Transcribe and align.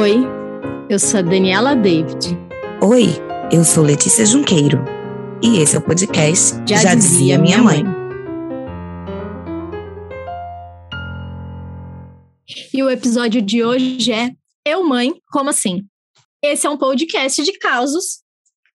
Oi, 0.00 0.16
eu 0.88 0.98
sou 0.98 1.20
a 1.20 1.22
Daniela 1.22 1.74
David. 1.74 2.28
Oi, 2.82 3.06
eu 3.52 3.64
sou 3.64 3.82
Letícia 3.82 4.24
Junqueiro. 4.24 4.78
E 5.42 5.58
esse 5.58 5.76
é 5.76 5.78
o 5.78 5.82
podcast 5.82 6.56
Já, 6.68 6.76
Já 6.76 6.94
dizia, 6.94 7.38
Minha 7.38 7.58
mãe. 7.58 7.82
mãe. 7.82 7.98
E 12.72 12.82
o 12.82 12.90
episódio 12.90 13.42
de 13.42 13.64
hoje 13.64 14.12
é 14.12 14.30
Eu 14.64 14.84
Mãe, 14.84 15.12
como 15.30 15.50
assim? 15.50 15.84
Esse 16.42 16.66
é 16.66 16.70
um 16.70 16.76
podcast 16.76 17.42
de 17.42 17.52
causos, 17.58 18.22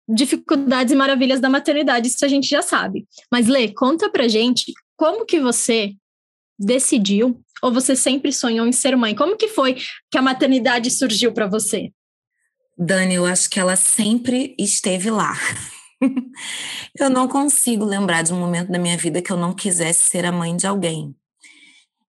dificuldades 0.08 0.94
e 0.94 0.96
maravilhas 0.96 1.40
da 1.40 1.50
maternidade, 1.50 2.08
isso 2.08 2.24
a 2.24 2.30
gente 2.30 2.48
já 2.48 2.62
sabe. 2.62 3.06
Mas 3.32 3.48
Lê, 3.48 3.68
conta 3.74 4.10
pra 4.10 4.28
gente 4.28 4.72
como 4.96 5.26
que 5.26 5.40
você 5.40 5.94
decidiu 6.58 7.42
ou 7.62 7.72
você 7.72 7.96
sempre 7.96 8.32
sonhou 8.32 8.68
em 8.68 8.72
ser 8.72 8.96
mãe? 8.96 9.16
Como 9.16 9.38
que 9.38 9.48
foi 9.48 9.76
que 10.12 10.18
a 10.18 10.22
maternidade 10.22 10.90
surgiu 10.92 11.34
para 11.34 11.48
você? 11.48 11.92
Dani, 12.78 13.16
eu 13.16 13.26
acho 13.26 13.50
que 13.50 13.60
ela 13.60 13.76
sempre 13.76 14.56
esteve 14.58 15.12
lá. 15.12 15.38
eu 16.98 17.10
não 17.10 17.28
consigo 17.28 17.84
lembrar 17.84 18.22
de 18.22 18.34
um 18.34 18.40
momento 18.40 18.72
da 18.72 18.80
minha 18.80 18.98
vida 18.98 19.22
que 19.22 19.32
eu 19.32 19.38
não 19.38 19.54
quisesse 19.54 20.10
ser 20.10 20.26
a 20.26 20.32
mãe 20.32 20.56
de 20.56 20.66
alguém 20.66 21.14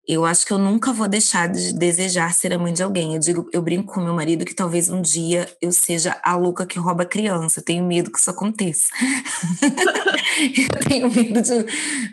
eu 0.09 0.25
acho 0.25 0.45
que 0.47 0.53
eu 0.53 0.59
nunca 0.59 0.93
vou 0.93 1.07
deixar 1.07 1.47
de 1.47 1.73
desejar 1.73 2.33
ser 2.33 2.53
a 2.53 2.59
mãe 2.59 2.73
de 2.73 2.83
alguém. 2.83 3.15
Eu 3.15 3.21
digo, 3.21 3.49
eu 3.53 3.63
brinco 3.63 3.93
com 3.93 4.01
meu 4.01 4.15
marido 4.15 4.45
que 4.45 4.55
talvez 4.55 4.89
um 4.89 5.01
dia 5.01 5.49
eu 5.61 5.71
seja 5.71 6.19
a 6.25 6.37
louca 6.37 6.67
que 6.67 6.79
rouba 6.79 7.05
criança. 7.05 7.61
Eu 7.61 7.65
tenho 7.65 7.85
medo 7.85 8.11
que 8.11 8.19
isso 8.19 8.31
aconteça. 8.31 8.87
eu 10.73 10.89
tenho 10.89 11.15
medo 11.15 11.43
de, 11.43 11.67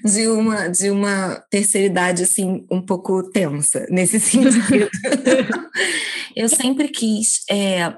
de, 0.04 0.28
uma, 0.28 0.68
de 0.68 0.92
uma 0.92 1.44
terceira 1.50 1.88
idade 1.88 2.24
assim 2.24 2.66
um 2.70 2.82
pouco 2.82 3.24
tensa 3.32 3.86
nesse 3.90 4.20
sentido. 4.22 4.90
eu 6.36 6.50
sempre 6.50 6.90
quis. 6.90 7.44
É, 7.50 7.94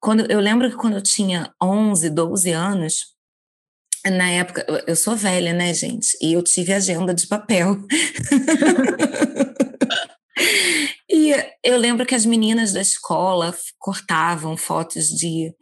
quando 0.00 0.30
eu 0.30 0.40
lembro 0.40 0.70
que 0.70 0.76
quando 0.76 0.94
eu 0.94 1.02
tinha 1.02 1.52
11, 1.62 2.08
12 2.10 2.50
anos, 2.52 3.12
na 4.10 4.30
época, 4.30 4.66
eu 4.86 4.96
sou 4.96 5.14
velha, 5.14 5.52
né, 5.52 5.72
gente? 5.72 6.16
E 6.20 6.32
eu 6.32 6.42
tive 6.42 6.72
agenda 6.72 7.14
de 7.14 7.26
papel. 7.26 7.78
e 11.08 11.32
eu 11.62 11.76
lembro 11.76 12.04
que 12.04 12.14
as 12.14 12.26
meninas 12.26 12.72
da 12.72 12.80
escola 12.80 13.56
cortavam 13.78 14.56
fotos 14.56 15.06
de, 15.06 15.54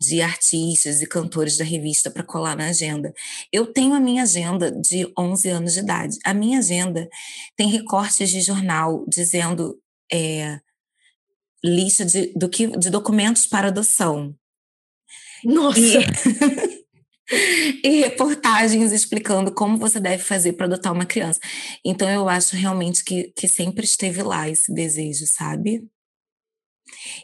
de 0.00 0.20
artistas 0.20 1.00
e 1.00 1.06
cantores 1.06 1.56
da 1.56 1.64
revista 1.64 2.10
para 2.10 2.24
colar 2.24 2.56
na 2.56 2.68
agenda. 2.68 3.14
Eu 3.52 3.72
tenho 3.72 3.94
a 3.94 4.00
minha 4.00 4.24
agenda 4.24 4.72
de 4.72 5.10
11 5.16 5.48
anos 5.48 5.74
de 5.74 5.80
idade. 5.80 6.18
A 6.24 6.34
minha 6.34 6.58
agenda 6.58 7.08
tem 7.56 7.68
recortes 7.68 8.30
de 8.30 8.40
jornal 8.40 9.04
dizendo 9.08 9.78
é, 10.12 10.58
lista 11.64 12.04
de, 12.04 12.32
do 12.34 12.48
que, 12.48 12.66
de 12.66 12.90
documentos 12.90 13.46
para 13.46 13.68
adoção. 13.68 14.34
Nossa! 15.44 15.78
E... 15.78 16.72
e 17.82 18.00
reportagens 18.00 18.92
explicando 18.92 19.52
como 19.52 19.76
você 19.76 19.98
deve 19.98 20.22
fazer 20.22 20.52
para 20.52 20.66
adotar 20.66 20.92
uma 20.92 21.06
criança. 21.06 21.40
Então 21.84 22.08
eu 22.08 22.28
acho 22.28 22.56
realmente 22.56 23.04
que, 23.04 23.32
que 23.36 23.48
sempre 23.48 23.84
esteve 23.84 24.22
lá 24.22 24.48
esse 24.48 24.72
desejo, 24.72 25.26
sabe? 25.26 25.84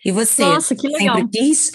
E 0.04 0.10
você? 0.10 0.42
Nossa, 0.42 0.74
que 0.74 0.88
legal. 0.88 1.16
Sempre 1.16 1.38
quis? 1.38 1.70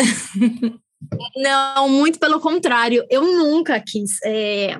Não, 1.35 1.87
muito 1.89 2.19
pelo 2.19 2.39
contrário. 2.39 3.05
Eu 3.09 3.21
nunca 3.21 3.79
quis. 3.79 4.17
É, 4.23 4.77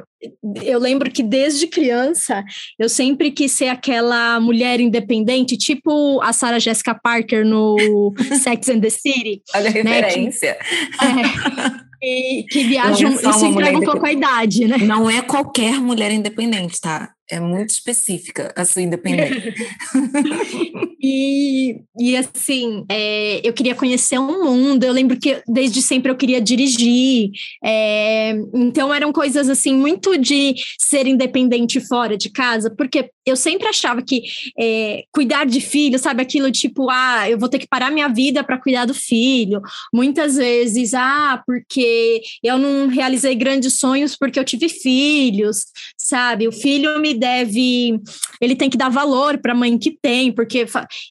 eu 0.64 0.80
lembro 0.80 1.12
que 1.12 1.22
desde 1.22 1.68
criança 1.68 2.44
eu 2.80 2.90
sempre 2.90 3.32
quis 3.32 3.52
ser 3.52 3.68
aquela 3.68 4.40
mulher 4.40 4.80
independente, 4.80 5.58
tipo 5.58 6.20
a 6.22 6.34
Sarah 6.34 6.60
Jessica 6.60 6.96
Parker 6.96 7.46
no 7.46 8.14
Sex 8.42 8.68
and 8.70 8.82
the 8.82 8.90
City. 8.90 9.42
Olha 9.56 9.70
a 9.70 9.72
referência. 9.72 10.58
Né, 10.58 11.24
que, 11.24 11.76
é, 11.76 11.82
que, 12.00 12.46
que 12.50 12.64
viajam, 12.64 13.12
é 13.12 13.16
isso 13.16 13.46
entrega 13.46 13.78
um 13.78 13.82
pouco 13.82 14.06
a 14.06 14.12
idade, 14.12 14.68
né? 14.68 14.78
Não 14.78 15.10
é 15.10 15.22
qualquer 15.22 15.80
mulher 15.80 16.12
independente, 16.12 16.80
tá? 16.80 17.12
É 17.30 17.40
muito 17.40 17.72
específica 17.72 18.54
a 18.56 18.64
sua 18.64 18.82
independência. 18.82 19.54
e, 21.10 21.82
e 21.98 22.18
assim, 22.18 22.84
é, 22.90 23.40
eu 23.48 23.54
queria 23.54 23.74
conhecer 23.74 24.20
um 24.20 24.44
mundo. 24.44 24.84
Eu 24.84 24.92
lembro 24.92 25.18
que 25.18 25.42
desde 25.48 25.82
sempre 25.82 26.12
eu 26.12 26.18
queria 26.18 26.42
dirigir. 26.42 27.32
É, 27.64 28.32
então 28.54 28.94
eram 28.94 29.14
coisas 29.14 29.50
assim, 29.50 29.74
muito 29.74 30.18
de 30.18 30.56
ser 30.78 31.08
independente 31.08 31.80
fora 31.80 32.18
de 32.18 32.30
casa, 32.30 32.70
porque 32.70 33.10
eu 33.26 33.36
sempre 33.36 33.68
achava 33.68 34.02
que 34.02 34.24
é, 34.60 35.04
cuidar 35.12 35.46
de 35.46 35.62
filho, 35.62 36.00
sabe, 36.00 36.22
aquilo 36.22 36.52
tipo, 36.52 36.90
ah, 36.90 37.30
eu 37.30 37.38
vou 37.38 37.50
ter 37.50 37.60
que 37.60 37.68
parar 37.68 37.92
minha 37.92 38.08
vida 38.08 38.44
para 38.44 38.58
cuidar 38.58 38.86
do 38.86 38.94
filho. 38.94 39.62
Muitas 39.94 40.36
vezes, 40.36 40.94
ah, 40.94 41.42
porque 41.46 42.22
eu 42.44 42.58
não 42.58 42.88
realizei 42.88 43.36
grandes 43.36 43.80
sonhos 43.80 44.16
porque 44.16 44.40
eu 44.40 44.46
tive 44.46 44.68
filhos, 44.68 45.66
sabe? 45.98 46.48
O 46.48 46.52
filho 46.52 47.00
me 47.00 47.14
deve, 47.14 48.00
ele 48.42 48.56
tem 48.56 48.70
que 48.70 48.78
dar 48.78 48.90
valor 48.90 49.38
para 49.38 49.54
a 49.54 49.56
mãe 49.56 49.78
que 49.78 49.98
tem, 50.02 50.32
porque 50.32 50.66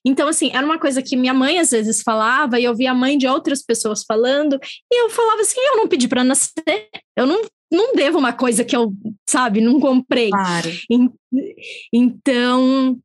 então 0.04 0.28
assim, 0.28 0.50
era 0.52 0.64
uma 0.64 0.78
coisa 0.78 1.02
que 1.02 1.16
minha 1.16 1.34
mãe 1.34 1.58
às 1.58 1.70
vezes 1.70 2.02
falava 2.02 2.58
e 2.58 2.64
eu 2.64 2.74
via 2.74 2.90
a 2.90 2.94
mãe 2.94 3.16
de 3.16 3.26
outras 3.26 3.62
pessoas 3.62 4.04
falando, 4.06 4.58
e 4.92 5.02
eu 5.02 5.10
falava 5.10 5.40
assim, 5.40 5.60
eu 5.60 5.76
não 5.76 5.88
pedi 5.88 6.08
para 6.08 6.24
nascer, 6.24 6.88
eu 7.16 7.26
não 7.26 7.42
não 7.70 7.94
devo 7.94 8.18
uma 8.18 8.32
coisa 8.32 8.64
que 8.64 8.76
eu, 8.76 8.92
sabe, 9.28 9.60
não 9.60 9.80
comprei. 9.80 10.30
Claro. 10.30 10.70
Então, 11.92 12.96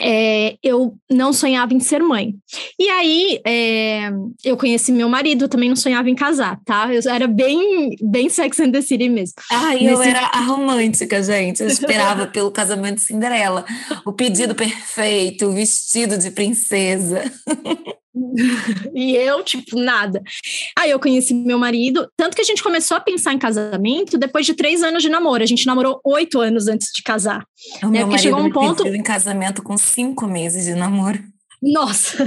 é, 0.00 0.56
eu 0.62 0.94
não 1.10 1.32
sonhava 1.32 1.74
em 1.74 1.80
ser 1.80 2.02
mãe. 2.02 2.34
E 2.78 2.88
aí, 2.88 3.40
é, 3.46 4.10
eu 4.44 4.56
conheci 4.56 4.92
meu 4.92 5.08
marido, 5.08 5.48
também 5.48 5.68
não 5.68 5.76
sonhava 5.76 6.10
em 6.10 6.14
casar, 6.14 6.58
tá? 6.64 6.92
Eu 6.92 7.00
era 7.10 7.26
bem, 7.26 7.96
bem 8.02 8.28
Sex 8.28 8.58
and 8.60 8.72
the 8.72 8.82
City 8.82 9.08
mesmo. 9.08 9.34
Ah, 9.50 9.76
eu 9.76 10.02
era 10.02 10.26
a 10.26 10.40
romântica, 10.40 11.22
gente. 11.22 11.62
Eu 11.62 11.68
esperava 11.68 12.26
pelo 12.28 12.50
casamento 12.50 12.96
de 12.96 13.02
Cinderela. 13.02 13.64
O 14.04 14.12
pedido 14.12 14.54
perfeito, 14.54 15.46
o 15.46 15.52
vestido 15.52 16.18
de 16.18 16.30
princesa. 16.30 17.22
e 18.94 19.16
eu, 19.16 19.42
tipo, 19.42 19.78
nada. 19.78 20.22
Aí 20.78 20.90
eu 20.90 21.00
conheci 21.00 21.34
meu 21.34 21.58
marido, 21.58 22.08
tanto 22.16 22.34
que 22.34 22.42
a 22.42 22.44
gente 22.44 22.62
começou 22.62 22.96
a 22.96 23.00
pensar 23.00 23.32
em 23.32 23.38
casamento 23.38 24.16
depois 24.16 24.46
de 24.46 24.54
três 24.54 24.82
anos 24.82 25.02
de 25.02 25.08
namoro. 25.08 25.42
A 25.42 25.46
gente 25.46 25.66
namorou 25.66 26.00
oito 26.04 26.40
anos 26.40 26.68
antes 26.68 26.90
de 26.94 27.02
casar. 27.02 27.44
O 27.82 27.86
né? 27.86 27.98
meu 27.98 28.06
marido 28.06 28.22
chegou 28.22 28.40
um 28.40 28.50
ponto 28.50 28.86
em 28.86 29.02
casamento 29.02 29.62
com 29.62 29.76
cinco 29.76 30.26
meses 30.26 30.64
de 30.64 30.74
namoro. 30.74 31.22
Nossa! 31.60 32.18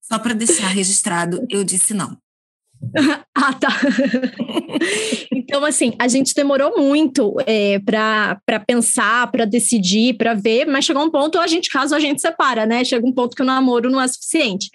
Só 0.00 0.18
para 0.18 0.34
deixar 0.34 0.68
registrado, 0.68 1.44
eu 1.50 1.64
disse 1.64 1.92
não. 1.92 2.16
ah, 3.34 3.52
tá. 3.52 3.68
então, 5.32 5.64
assim, 5.64 5.92
a 5.98 6.08
gente 6.08 6.34
demorou 6.34 6.76
muito 6.76 7.36
é, 7.46 7.78
para 7.78 8.60
pensar, 8.66 9.30
para 9.30 9.44
decidir, 9.44 10.16
para 10.16 10.34
ver, 10.34 10.66
mas 10.66 10.84
chegou 10.84 11.02
um 11.02 11.10
ponto, 11.10 11.38
a 11.38 11.46
gente 11.46 11.70
casa, 11.70 11.96
a 11.96 12.00
gente 12.00 12.20
separa, 12.20 12.66
né? 12.66 12.84
Chega 12.84 13.06
um 13.06 13.12
ponto 13.12 13.36
que 13.36 13.42
o 13.42 13.46
namoro 13.46 13.90
não 13.90 14.00
é 14.00 14.08
suficiente. 14.08 14.70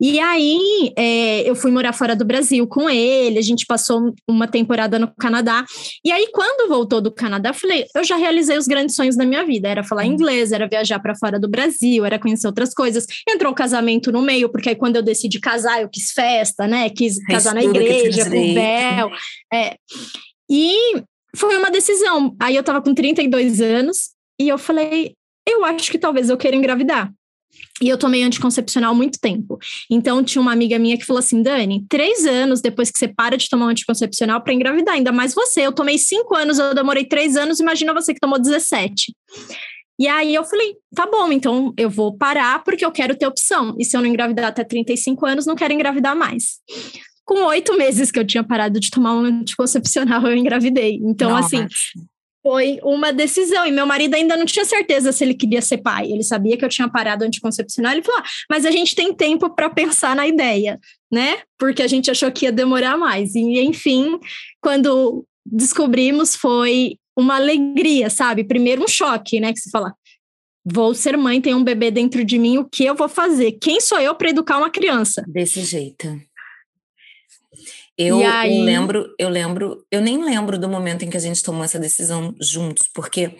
E 0.00 0.18
aí, 0.18 0.92
é, 0.96 1.48
eu 1.48 1.54
fui 1.54 1.70
morar 1.70 1.92
fora 1.92 2.14
do 2.16 2.24
Brasil 2.24 2.66
com 2.66 2.88
ele, 2.88 3.38
a 3.38 3.42
gente 3.42 3.66
passou 3.66 4.14
uma 4.28 4.46
temporada 4.46 4.98
no 4.98 5.12
Canadá. 5.18 5.64
E 6.04 6.10
aí, 6.10 6.28
quando 6.32 6.68
voltou 6.68 7.00
do 7.00 7.10
Canadá, 7.10 7.50
eu 7.50 7.54
falei, 7.54 7.86
eu 7.94 8.04
já 8.04 8.16
realizei 8.16 8.56
os 8.56 8.66
grandes 8.66 8.96
sonhos 8.96 9.16
da 9.16 9.24
minha 9.24 9.44
vida. 9.44 9.68
Era 9.68 9.84
falar 9.84 10.06
inglês, 10.06 10.52
era 10.52 10.68
viajar 10.68 10.98
para 11.00 11.14
fora 11.14 11.38
do 11.38 11.48
Brasil, 11.48 12.04
era 12.04 12.18
conhecer 12.18 12.46
outras 12.46 12.72
coisas. 12.74 13.06
Entrou 13.28 13.52
o 13.52 13.54
casamento 13.54 14.12
no 14.12 14.22
meio, 14.22 14.48
porque 14.48 14.70
aí 14.70 14.76
quando 14.76 14.96
eu 14.96 15.02
decidi 15.02 15.40
casar, 15.40 15.82
eu 15.82 15.88
quis 15.88 16.12
festa, 16.12 16.66
né? 16.66 16.88
Quis 16.90 17.18
casar 17.30 17.54
na 17.54 17.62
igreja, 17.62 18.24
com 18.24 18.54
véu. 18.54 19.10
É. 19.52 19.76
E 20.50 21.02
foi 21.36 21.56
uma 21.56 21.70
decisão. 21.70 22.34
Aí 22.40 22.56
eu 22.56 22.62
tava 22.62 22.82
com 22.82 22.94
32 22.94 23.60
anos 23.60 24.10
e 24.40 24.48
eu 24.48 24.58
falei, 24.58 25.14
eu 25.46 25.64
acho 25.64 25.90
que 25.90 25.98
talvez 25.98 26.28
eu 26.28 26.36
queira 26.36 26.56
engravidar. 26.56 27.12
E 27.82 27.88
eu 27.88 27.98
tomei 27.98 28.22
anticoncepcional 28.22 28.92
há 28.92 28.94
muito 28.94 29.18
tempo. 29.18 29.58
Então, 29.90 30.22
tinha 30.22 30.40
uma 30.40 30.52
amiga 30.52 30.78
minha 30.78 30.96
que 30.96 31.04
falou 31.04 31.18
assim: 31.18 31.42
Dani, 31.42 31.84
três 31.88 32.24
anos 32.24 32.60
depois 32.60 32.90
que 32.90 32.98
você 32.98 33.08
para 33.08 33.36
de 33.36 33.48
tomar 33.48 33.66
um 33.66 33.70
anticoncepcional 33.70 34.40
para 34.42 34.52
engravidar, 34.52 34.94
ainda 34.94 35.10
mais 35.10 35.34
você. 35.34 35.62
Eu 35.62 35.72
tomei 35.72 35.98
cinco 35.98 36.36
anos, 36.36 36.58
eu 36.58 36.74
demorei 36.74 37.04
três 37.04 37.36
anos, 37.36 37.58
imagina 37.58 37.92
você 37.92 38.14
que 38.14 38.20
tomou 38.20 38.38
17. 38.38 39.14
E 39.98 40.08
aí 40.08 40.34
eu 40.34 40.44
falei, 40.44 40.76
tá 40.94 41.06
bom, 41.06 41.30
então 41.30 41.74
eu 41.76 41.90
vou 41.90 42.16
parar 42.16 42.62
porque 42.64 42.84
eu 42.84 42.92
quero 42.92 43.16
ter 43.16 43.26
opção. 43.26 43.74
E 43.78 43.84
se 43.84 43.96
eu 43.96 44.00
não 44.00 44.08
engravidar 44.08 44.46
até 44.46 44.64
35 44.64 45.26
anos, 45.26 45.44
não 45.44 45.56
quero 45.56 45.74
engravidar 45.74 46.16
mais 46.16 46.60
com 47.30 47.44
oito 47.44 47.78
meses 47.78 48.10
que 48.10 48.18
eu 48.18 48.26
tinha 48.26 48.42
parado 48.42 48.80
de 48.80 48.90
tomar 48.90 49.14
um 49.14 49.20
anticoncepcional, 49.20 50.26
eu 50.26 50.36
engravidei. 50.36 50.98
Então, 51.00 51.30
Nossa. 51.30 51.58
assim, 51.58 51.68
foi 52.42 52.80
uma 52.82 53.12
decisão. 53.12 53.64
E 53.64 53.70
meu 53.70 53.86
marido 53.86 54.16
ainda 54.16 54.36
não 54.36 54.44
tinha 54.44 54.64
certeza 54.64 55.12
se 55.12 55.22
ele 55.22 55.34
queria 55.34 55.62
ser 55.62 55.78
pai. 55.78 56.10
Ele 56.10 56.24
sabia 56.24 56.56
que 56.56 56.64
eu 56.64 56.68
tinha 56.68 56.88
parado 56.88 57.24
anticoncepcional. 57.24 57.92
Ele 57.92 58.02
falou: 58.02 58.20
ah, 58.20 58.24
mas 58.50 58.66
a 58.66 58.72
gente 58.72 58.96
tem 58.96 59.14
tempo 59.14 59.48
para 59.54 59.70
pensar 59.70 60.16
na 60.16 60.26
ideia, 60.26 60.76
né? 61.08 61.38
Porque 61.56 61.84
a 61.84 61.86
gente 61.86 62.10
achou 62.10 62.32
que 62.32 62.46
ia 62.46 62.52
demorar 62.52 62.98
mais. 62.98 63.32
E, 63.36 63.60
enfim, 63.60 64.18
quando 64.60 65.24
descobrimos, 65.46 66.34
foi 66.34 66.96
uma 67.16 67.36
alegria, 67.36 68.10
sabe? 68.10 68.42
Primeiro 68.42 68.82
um 68.82 68.88
choque, 68.88 69.38
né? 69.38 69.52
Que 69.52 69.60
se 69.60 69.70
fala, 69.70 69.94
vou 70.64 70.94
ser 70.94 71.16
mãe, 71.16 71.40
tem 71.40 71.54
um 71.54 71.62
bebê 71.64 71.92
dentro 71.92 72.24
de 72.24 72.38
mim, 72.38 72.58
o 72.58 72.64
que 72.64 72.84
eu 72.84 72.94
vou 72.94 73.08
fazer? 73.08 73.52
Quem 73.52 73.80
sou 73.80 74.00
eu 74.00 74.14
para 74.14 74.30
educar 74.30 74.58
uma 74.58 74.70
criança? 74.70 75.24
Desse 75.28 75.62
jeito. 75.62 76.08
Eu, 78.02 78.26
aí... 78.26 78.58
eu, 78.58 78.64
lembro, 78.64 79.14
eu 79.18 79.28
lembro, 79.28 79.86
eu 79.90 80.00
nem 80.00 80.24
lembro 80.24 80.58
do 80.58 80.70
momento 80.70 81.04
em 81.04 81.10
que 81.10 81.18
a 81.18 81.20
gente 81.20 81.42
tomou 81.42 81.62
essa 81.62 81.78
decisão 81.78 82.34
juntos, 82.40 82.88
porque 82.94 83.36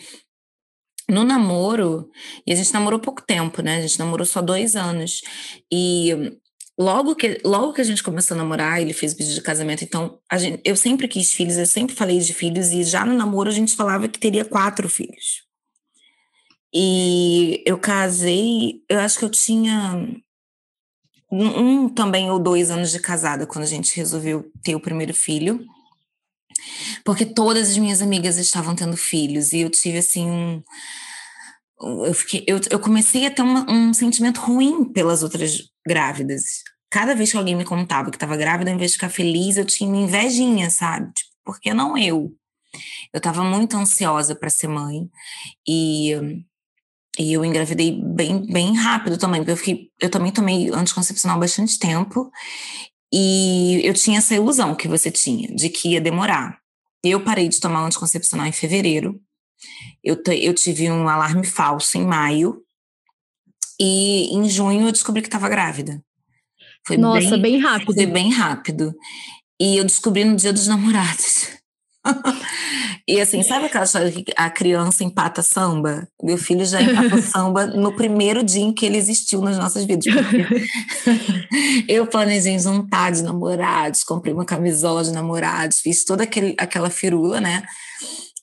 no 1.09 1.25
namoro, 1.25 2.11
e 2.47 2.53
a 2.53 2.55
gente 2.55 2.71
namorou 2.75 3.01
pouco 3.01 3.23
tempo, 3.23 3.63
né? 3.63 3.79
A 3.79 3.81
gente 3.81 3.99
namorou 3.99 4.27
só 4.27 4.43
dois 4.43 4.77
anos. 4.77 5.23
E 5.73 6.37
logo 6.79 7.17
que, 7.17 7.41
logo 7.43 7.73
que 7.73 7.81
a 7.81 7.85
gente 7.85 8.03
começou 8.03 8.35
a 8.35 8.39
namorar, 8.39 8.83
ele 8.83 8.93
fez 8.93 9.15
pedido 9.15 9.35
de 9.35 9.41
casamento. 9.41 9.83
Então, 9.83 10.19
a 10.31 10.37
gente, 10.37 10.61
eu 10.63 10.77
sempre 10.77 11.09
quis 11.09 11.33
filhos, 11.33 11.57
eu 11.57 11.67
sempre 11.67 11.97
falei 11.97 12.19
de 12.19 12.35
filhos, 12.35 12.71
e 12.71 12.85
já 12.85 13.07
no 13.07 13.15
namoro 13.15 13.49
a 13.49 13.55
gente 13.55 13.75
falava 13.75 14.09
que 14.09 14.19
teria 14.19 14.45
quatro 14.45 14.91
filhos. 14.91 15.43
E 16.73 17.63
eu 17.65 17.79
casei, 17.79 18.83
eu 18.91 18.99
acho 18.99 19.19
que 19.19 19.25
eu 19.25 19.31
tinha 19.31 20.07
um 21.31 21.89
também 21.89 22.31
ou 22.31 22.39
dois 22.39 22.71
anos 22.71 22.91
de 22.91 22.99
casada 22.99 23.47
quando 23.47 23.65
a 23.65 23.69
gente 23.69 23.97
resolveu 23.97 24.51
ter 24.63 24.75
o 24.75 24.81
primeiro 24.81 25.15
filho. 25.15 25.65
Porque 27.05 27.25
todas 27.25 27.71
as 27.71 27.79
minhas 27.79 28.03
amigas 28.03 28.37
estavam 28.37 28.75
tendo 28.75 28.97
filhos 28.97 29.53
e 29.53 29.61
eu 29.61 29.71
tive 29.71 29.99
assim 29.99 30.29
um. 30.29 30.63
Eu, 32.05 32.13
fiquei, 32.13 32.45
eu, 32.47 32.61
eu 32.71 32.79
comecei 32.79 33.27
a 33.27 33.31
ter 33.31 33.43
uma, 33.43 33.71
um 33.71 33.95
sentimento 33.95 34.41
ruim 34.41 34.85
pelas 34.85 35.23
outras 35.23 35.71
grávidas. 35.87 36.63
Cada 36.91 37.15
vez 37.15 37.31
que 37.31 37.39
alguém 37.39 37.55
me 37.55 37.65
contava 37.65 38.11
que 38.11 38.17
estava 38.17 38.37
grávida, 38.37 38.71
ao 38.71 38.77
invés 38.77 38.91
de 38.91 38.97
ficar 38.97 39.09
feliz, 39.09 39.57
eu 39.57 39.65
tinha 39.65 39.89
uma 39.89 40.03
invejinha, 40.03 40.69
sabe? 40.69 41.11
Tipo, 41.13 41.31
por 41.45 41.61
que 41.61 41.73
não 41.73 41.97
eu? 41.97 42.35
Eu 43.13 43.19
estava 43.19 43.43
muito 43.43 43.77
ansiosa 43.77 44.35
para 44.35 44.51
ser 44.51 44.69
mãe 44.69 45.09
e 45.67 46.45
e 47.21 47.35
eu 47.35 47.45
engravidei 47.45 48.01
bem, 48.03 48.47
bem 48.47 48.75
rápido 48.75 49.19
também, 49.19 49.43
porque 49.43 49.51
eu, 49.53 49.57
fiquei, 49.59 49.91
eu 50.01 50.09
também 50.09 50.33
tomei 50.33 50.71
anticoncepcional 50.71 51.39
bastante 51.39 51.79
tempo. 51.79 52.33
E 53.13 53.83
eu 53.85 53.93
tinha 53.93 54.17
essa 54.17 54.35
ilusão 54.35 54.75
que 54.75 54.89
você 54.89 55.11
tinha, 55.11 55.55
de 55.55 55.69
que 55.69 55.91
ia 55.91 56.01
demorar. 56.01 56.59
Eu 57.05 57.23
parei 57.23 57.47
de 57.47 57.61
tomar 57.61 57.85
anticoncepcional 57.85 58.47
em 58.47 58.53
fevereiro. 58.53 59.21
Eu, 60.03 60.17
eu 60.33 60.55
tive 60.55 60.91
um 60.91 61.11
alarme 61.11 61.45
falso 61.45 61.99
em 61.99 62.07
maio. 62.07 62.63
E 63.79 64.35
em 64.35 64.49
junho 64.49 64.89
eu 64.89 64.93
descobri 64.93 65.21
que 65.21 65.29
estava 65.29 65.51
grávida. 65.51 66.03
Foi 66.87 66.97
Nossa, 66.97 67.37
bem, 67.37 67.43
bem 67.43 67.59
rápido. 67.59 67.95
Foi 67.95 68.07
bem 68.07 68.33
rápido. 68.33 68.95
E 69.61 69.77
eu 69.77 69.85
descobri 69.85 70.25
no 70.25 70.37
dia 70.37 70.55
dos 70.55 70.67
namorados. 70.67 71.49
E 73.07 73.21
assim, 73.21 73.43
sabe 73.43 73.67
aquela 73.67 73.85
história 73.85 74.11
que 74.11 74.25
a 74.37 74.49
criança 74.49 75.05
empata 75.05 75.43
samba? 75.43 76.09
Meu 76.23 76.39
filho 76.39 76.65
já 76.65 76.81
empatou 76.81 77.21
samba 77.23 77.67
no 77.67 77.95
primeiro 77.95 78.43
dia 78.43 78.63
em 78.63 78.73
que 78.73 78.87
ele 78.87 78.97
existiu 78.97 79.41
nas 79.43 79.59
nossas 79.59 79.85
vidas. 79.85 80.07
eu 81.89 82.07
planejei 82.07 82.59
juntar 82.59 83.13
de 83.13 83.23
namorados, 83.23 84.03
comprei 84.03 84.33
uma 84.33 84.45
camisola 84.45 85.05
de 85.05 85.13
namorados, 85.13 85.81
fiz 85.81 86.05
toda 86.05 86.25
aquele, 86.25 86.55
aquela 86.59 86.89
firula, 86.89 87.41
né? 87.41 87.63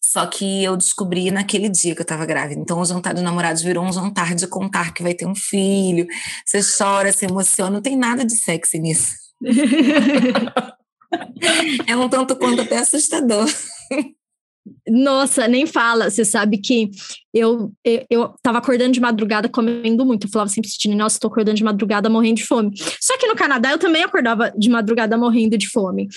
Só 0.01 0.25
que 0.25 0.63
eu 0.63 0.77
descobri 0.77 1.31
naquele 1.31 1.67
dia 1.67 1.93
que 1.93 2.01
eu 2.01 2.05
tava 2.05 2.25
grávida. 2.25 2.61
Então, 2.61 2.79
o 2.79 2.85
jantar 2.85 3.13
de 3.13 3.21
namorados 3.21 3.61
virou 3.61 3.83
um 3.83 3.91
jantar 3.91 4.33
de 4.33 4.47
contar 4.47 4.93
que 4.93 5.03
vai 5.03 5.13
ter 5.13 5.25
um 5.25 5.35
filho. 5.35 6.07
Você 6.45 6.61
chora, 6.77 7.11
se 7.11 7.25
emociona, 7.25 7.71
não 7.71 7.81
tem 7.81 7.97
nada 7.97 8.23
de 8.25 8.35
sexy 8.35 8.79
nisso. 8.79 9.13
é 11.87 11.95
um 11.95 12.09
tanto 12.09 12.35
quanto 12.35 12.61
até 12.61 12.77
assustador. 12.77 13.47
Nossa, 14.87 15.47
nem 15.47 15.65
fala. 15.65 16.09
Você 16.09 16.25
sabe 16.25 16.57
que 16.57 16.89
eu, 17.33 17.71
eu, 17.83 18.05
eu 18.09 18.33
tava 18.41 18.57
acordando 18.57 18.91
de 18.91 18.99
madrugada 18.99 19.49
comendo 19.49 20.05
muito. 20.05 20.27
Eu 20.27 20.31
falava 20.31 20.49
sempre, 20.49 20.69
Cristina, 20.69 20.95
nossa, 20.95 21.19
tô 21.19 21.27
acordando 21.27 21.57
de 21.57 21.63
madrugada 21.63 22.09
morrendo 22.09 22.37
de 22.37 22.45
fome. 22.45 22.71
Só 22.99 23.17
que 23.17 23.27
no 23.27 23.35
Canadá 23.35 23.71
eu 23.71 23.77
também 23.77 24.03
acordava 24.03 24.51
de 24.57 24.69
madrugada 24.69 25.17
morrendo 25.17 25.57
de 25.57 25.69
fome. 25.69 26.07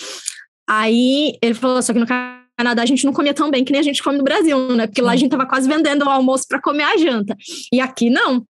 Aí 0.69 1.37
ele 1.43 1.55
falou, 1.55 1.83
só 1.83 1.93
que 1.93 1.99
no 1.99 2.07
Canadá 2.07 2.83
a 2.83 2.87
gente 2.87 3.05
não 3.05 3.13
comia 3.13 3.35
tão 3.35 3.51
bem 3.51 3.65
que 3.65 3.73
nem 3.73 3.81
a 3.81 3.85
gente 3.85 4.03
come 4.03 4.19
no 4.19 4.25
Brasil, 4.25 4.75
né? 4.75 4.87
Porque 4.87 5.03
lá 5.03 5.13
a 5.13 5.17
gente 5.17 5.31
tava 5.31 5.47
quase 5.47 5.69
vendendo 5.69 6.05
o 6.05 6.11
almoço 6.11 6.47
para 6.49 6.61
comer 6.61 6.85
a 6.85 6.97
janta. 6.97 7.37
E 7.73 7.81
aqui 7.81 8.11
não. 8.11 8.45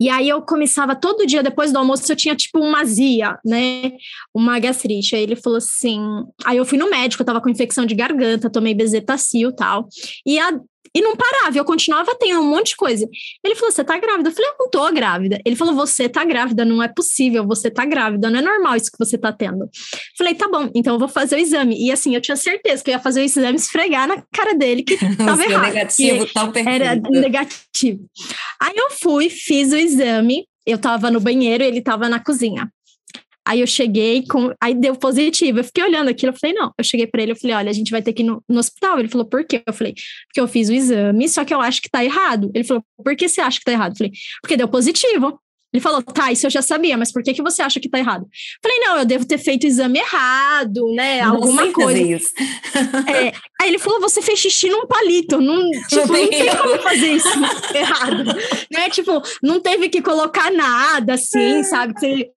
E 0.00 0.08
aí 0.08 0.28
eu 0.28 0.42
começava 0.42 0.94
todo 0.94 1.26
dia, 1.26 1.42
depois 1.42 1.72
do 1.72 1.78
almoço, 1.78 2.10
eu 2.10 2.16
tinha 2.16 2.34
tipo 2.34 2.58
uma 2.58 2.80
azia, 2.80 3.38
né? 3.44 3.92
Uma 4.34 4.58
gastrite. 4.58 5.14
Aí 5.14 5.22
ele 5.22 5.36
falou 5.36 5.58
assim. 5.58 6.00
Aí 6.44 6.56
eu 6.56 6.64
fui 6.64 6.78
no 6.78 6.90
médico, 6.90 7.22
eu 7.22 7.26
tava 7.26 7.40
com 7.40 7.48
infecção 7.48 7.86
de 7.86 7.94
garganta, 7.94 8.50
tomei 8.50 8.74
bezetacil 8.74 9.50
e 9.50 9.56
tal. 9.56 9.88
E 10.26 10.38
a, 10.38 10.52
e 10.92 11.00
não 11.00 11.16
parava, 11.16 11.56
eu 11.56 11.64
continuava 11.64 12.16
tendo 12.18 12.40
um 12.40 12.50
monte 12.50 12.68
de 12.68 12.76
coisa. 12.76 13.08
Ele 13.42 13.54
falou: 13.54 13.72
Você 13.72 13.84
tá 13.84 13.98
grávida? 13.98 14.28
Eu 14.28 14.32
falei: 14.32 14.50
Eu 14.50 14.56
não 14.58 14.70
tô 14.70 14.92
grávida. 14.92 15.40
Ele 15.44 15.56
falou: 15.56 15.74
Você 15.74 16.08
tá 16.08 16.24
grávida, 16.24 16.64
não 16.64 16.82
é 16.82 16.88
possível, 16.88 17.46
você 17.46 17.70
tá 17.70 17.84
grávida, 17.84 18.30
não 18.30 18.38
é 18.38 18.42
normal 18.42 18.76
isso 18.76 18.90
que 18.90 18.98
você 18.98 19.16
tá 19.16 19.32
tendo. 19.32 19.64
Eu 19.64 19.70
falei: 20.16 20.34
Tá 20.34 20.48
bom, 20.48 20.70
então 20.74 20.94
eu 20.94 20.98
vou 20.98 21.08
fazer 21.08 21.36
o 21.36 21.38
exame. 21.38 21.76
E 21.78 21.90
assim, 21.90 22.14
eu 22.14 22.20
tinha 22.20 22.36
certeza 22.36 22.82
que 22.82 22.90
eu 22.90 22.94
ia 22.94 23.00
fazer 23.00 23.20
o 23.20 23.24
exame 23.24 23.56
esfregar 23.56 24.06
na 24.06 24.22
cara 24.32 24.54
dele 24.54 24.82
que 24.82 24.96
tava 25.16 25.44
errado. 25.44 25.66
negativo, 25.66 26.26
perfeito. 26.32 26.68
Era 26.68 26.94
negativo. 26.96 28.04
Aí 28.60 28.74
eu 28.76 28.90
fui, 28.90 29.30
fiz 29.30 29.72
o 29.72 29.76
exame, 29.76 30.46
eu 30.66 30.78
tava 30.78 31.10
no 31.10 31.20
banheiro 31.20 31.62
e 31.62 31.66
ele 31.66 31.80
tava 31.80 32.08
na 32.08 32.18
cozinha. 32.18 32.70
Aí 33.46 33.60
eu 33.60 33.66
cheguei, 33.66 34.24
com, 34.26 34.52
aí 34.60 34.74
deu 34.74 34.96
positivo. 34.96 35.60
Eu 35.60 35.64
fiquei 35.64 35.84
olhando 35.84 36.08
aquilo, 36.08 36.32
eu 36.32 36.38
falei, 36.38 36.54
não. 36.54 36.72
Eu 36.78 36.84
cheguei 36.84 37.06
para 37.06 37.22
ele, 37.22 37.32
eu 37.32 37.36
falei, 37.36 37.56
olha, 37.56 37.70
a 37.70 37.74
gente 37.74 37.90
vai 37.90 38.00
ter 38.00 38.12
que 38.12 38.22
ir 38.22 38.26
no, 38.26 38.42
no, 38.48 38.58
hospital. 38.58 38.98
Ele 38.98 39.08
falou, 39.08 39.26
por 39.26 39.44
quê? 39.44 39.62
Eu 39.66 39.72
falei, 39.72 39.94
porque 40.26 40.40
eu 40.40 40.48
fiz 40.48 40.68
o 40.68 40.72
exame, 40.72 41.28
só 41.28 41.44
que 41.44 41.52
eu 41.52 41.60
acho 41.60 41.82
que 41.82 41.90
tá 41.90 42.02
errado. 42.02 42.50
Ele 42.54 42.64
falou, 42.64 42.82
por 43.02 43.14
que 43.14 43.28
você 43.28 43.40
acha 43.40 43.58
que 43.58 43.64
tá 43.64 43.72
errado? 43.72 43.92
Eu 43.92 43.96
falei, 43.98 44.12
porque 44.40 44.56
deu 44.56 44.68
positivo. 44.68 45.38
Ele 45.74 45.80
falou, 45.80 46.00
tá, 46.02 46.30
isso 46.30 46.46
eu 46.46 46.50
já 46.50 46.62
sabia, 46.62 46.96
mas 46.96 47.12
por 47.12 47.20
que, 47.20 47.34
que 47.34 47.42
você 47.42 47.60
acha 47.60 47.80
que 47.80 47.88
tá 47.88 47.98
errado? 47.98 48.22
Eu 48.22 48.28
falei, 48.62 48.78
não, 48.78 48.98
eu 48.98 49.04
devo 49.04 49.26
ter 49.26 49.38
feito 49.38 49.64
o 49.64 49.66
exame 49.66 49.98
errado, 49.98 50.86
né? 50.94 51.20
Não 51.22 51.34
alguma 51.34 51.72
coisa. 51.72 52.00
Isso. 52.00 52.32
É, 53.08 53.32
aí 53.60 53.70
ele 53.70 53.78
falou, 53.80 54.00
você 54.00 54.22
fez 54.22 54.38
xixi 54.38 54.70
num 54.70 54.86
palito. 54.86 55.40
Não, 55.40 55.68
tipo, 55.88 56.12
não 56.12 56.28
tem 56.28 56.56
como 56.56 56.78
fazer 56.78 57.12
isso 57.12 57.28
errado. 57.74 58.24
Né? 58.72 58.88
Tipo, 58.90 59.20
não 59.42 59.58
teve 59.58 59.88
que 59.88 60.00
colocar 60.00 60.52
nada, 60.52 61.14
assim, 61.14 61.64
sabe? 61.64 61.92
Você 61.98 62.30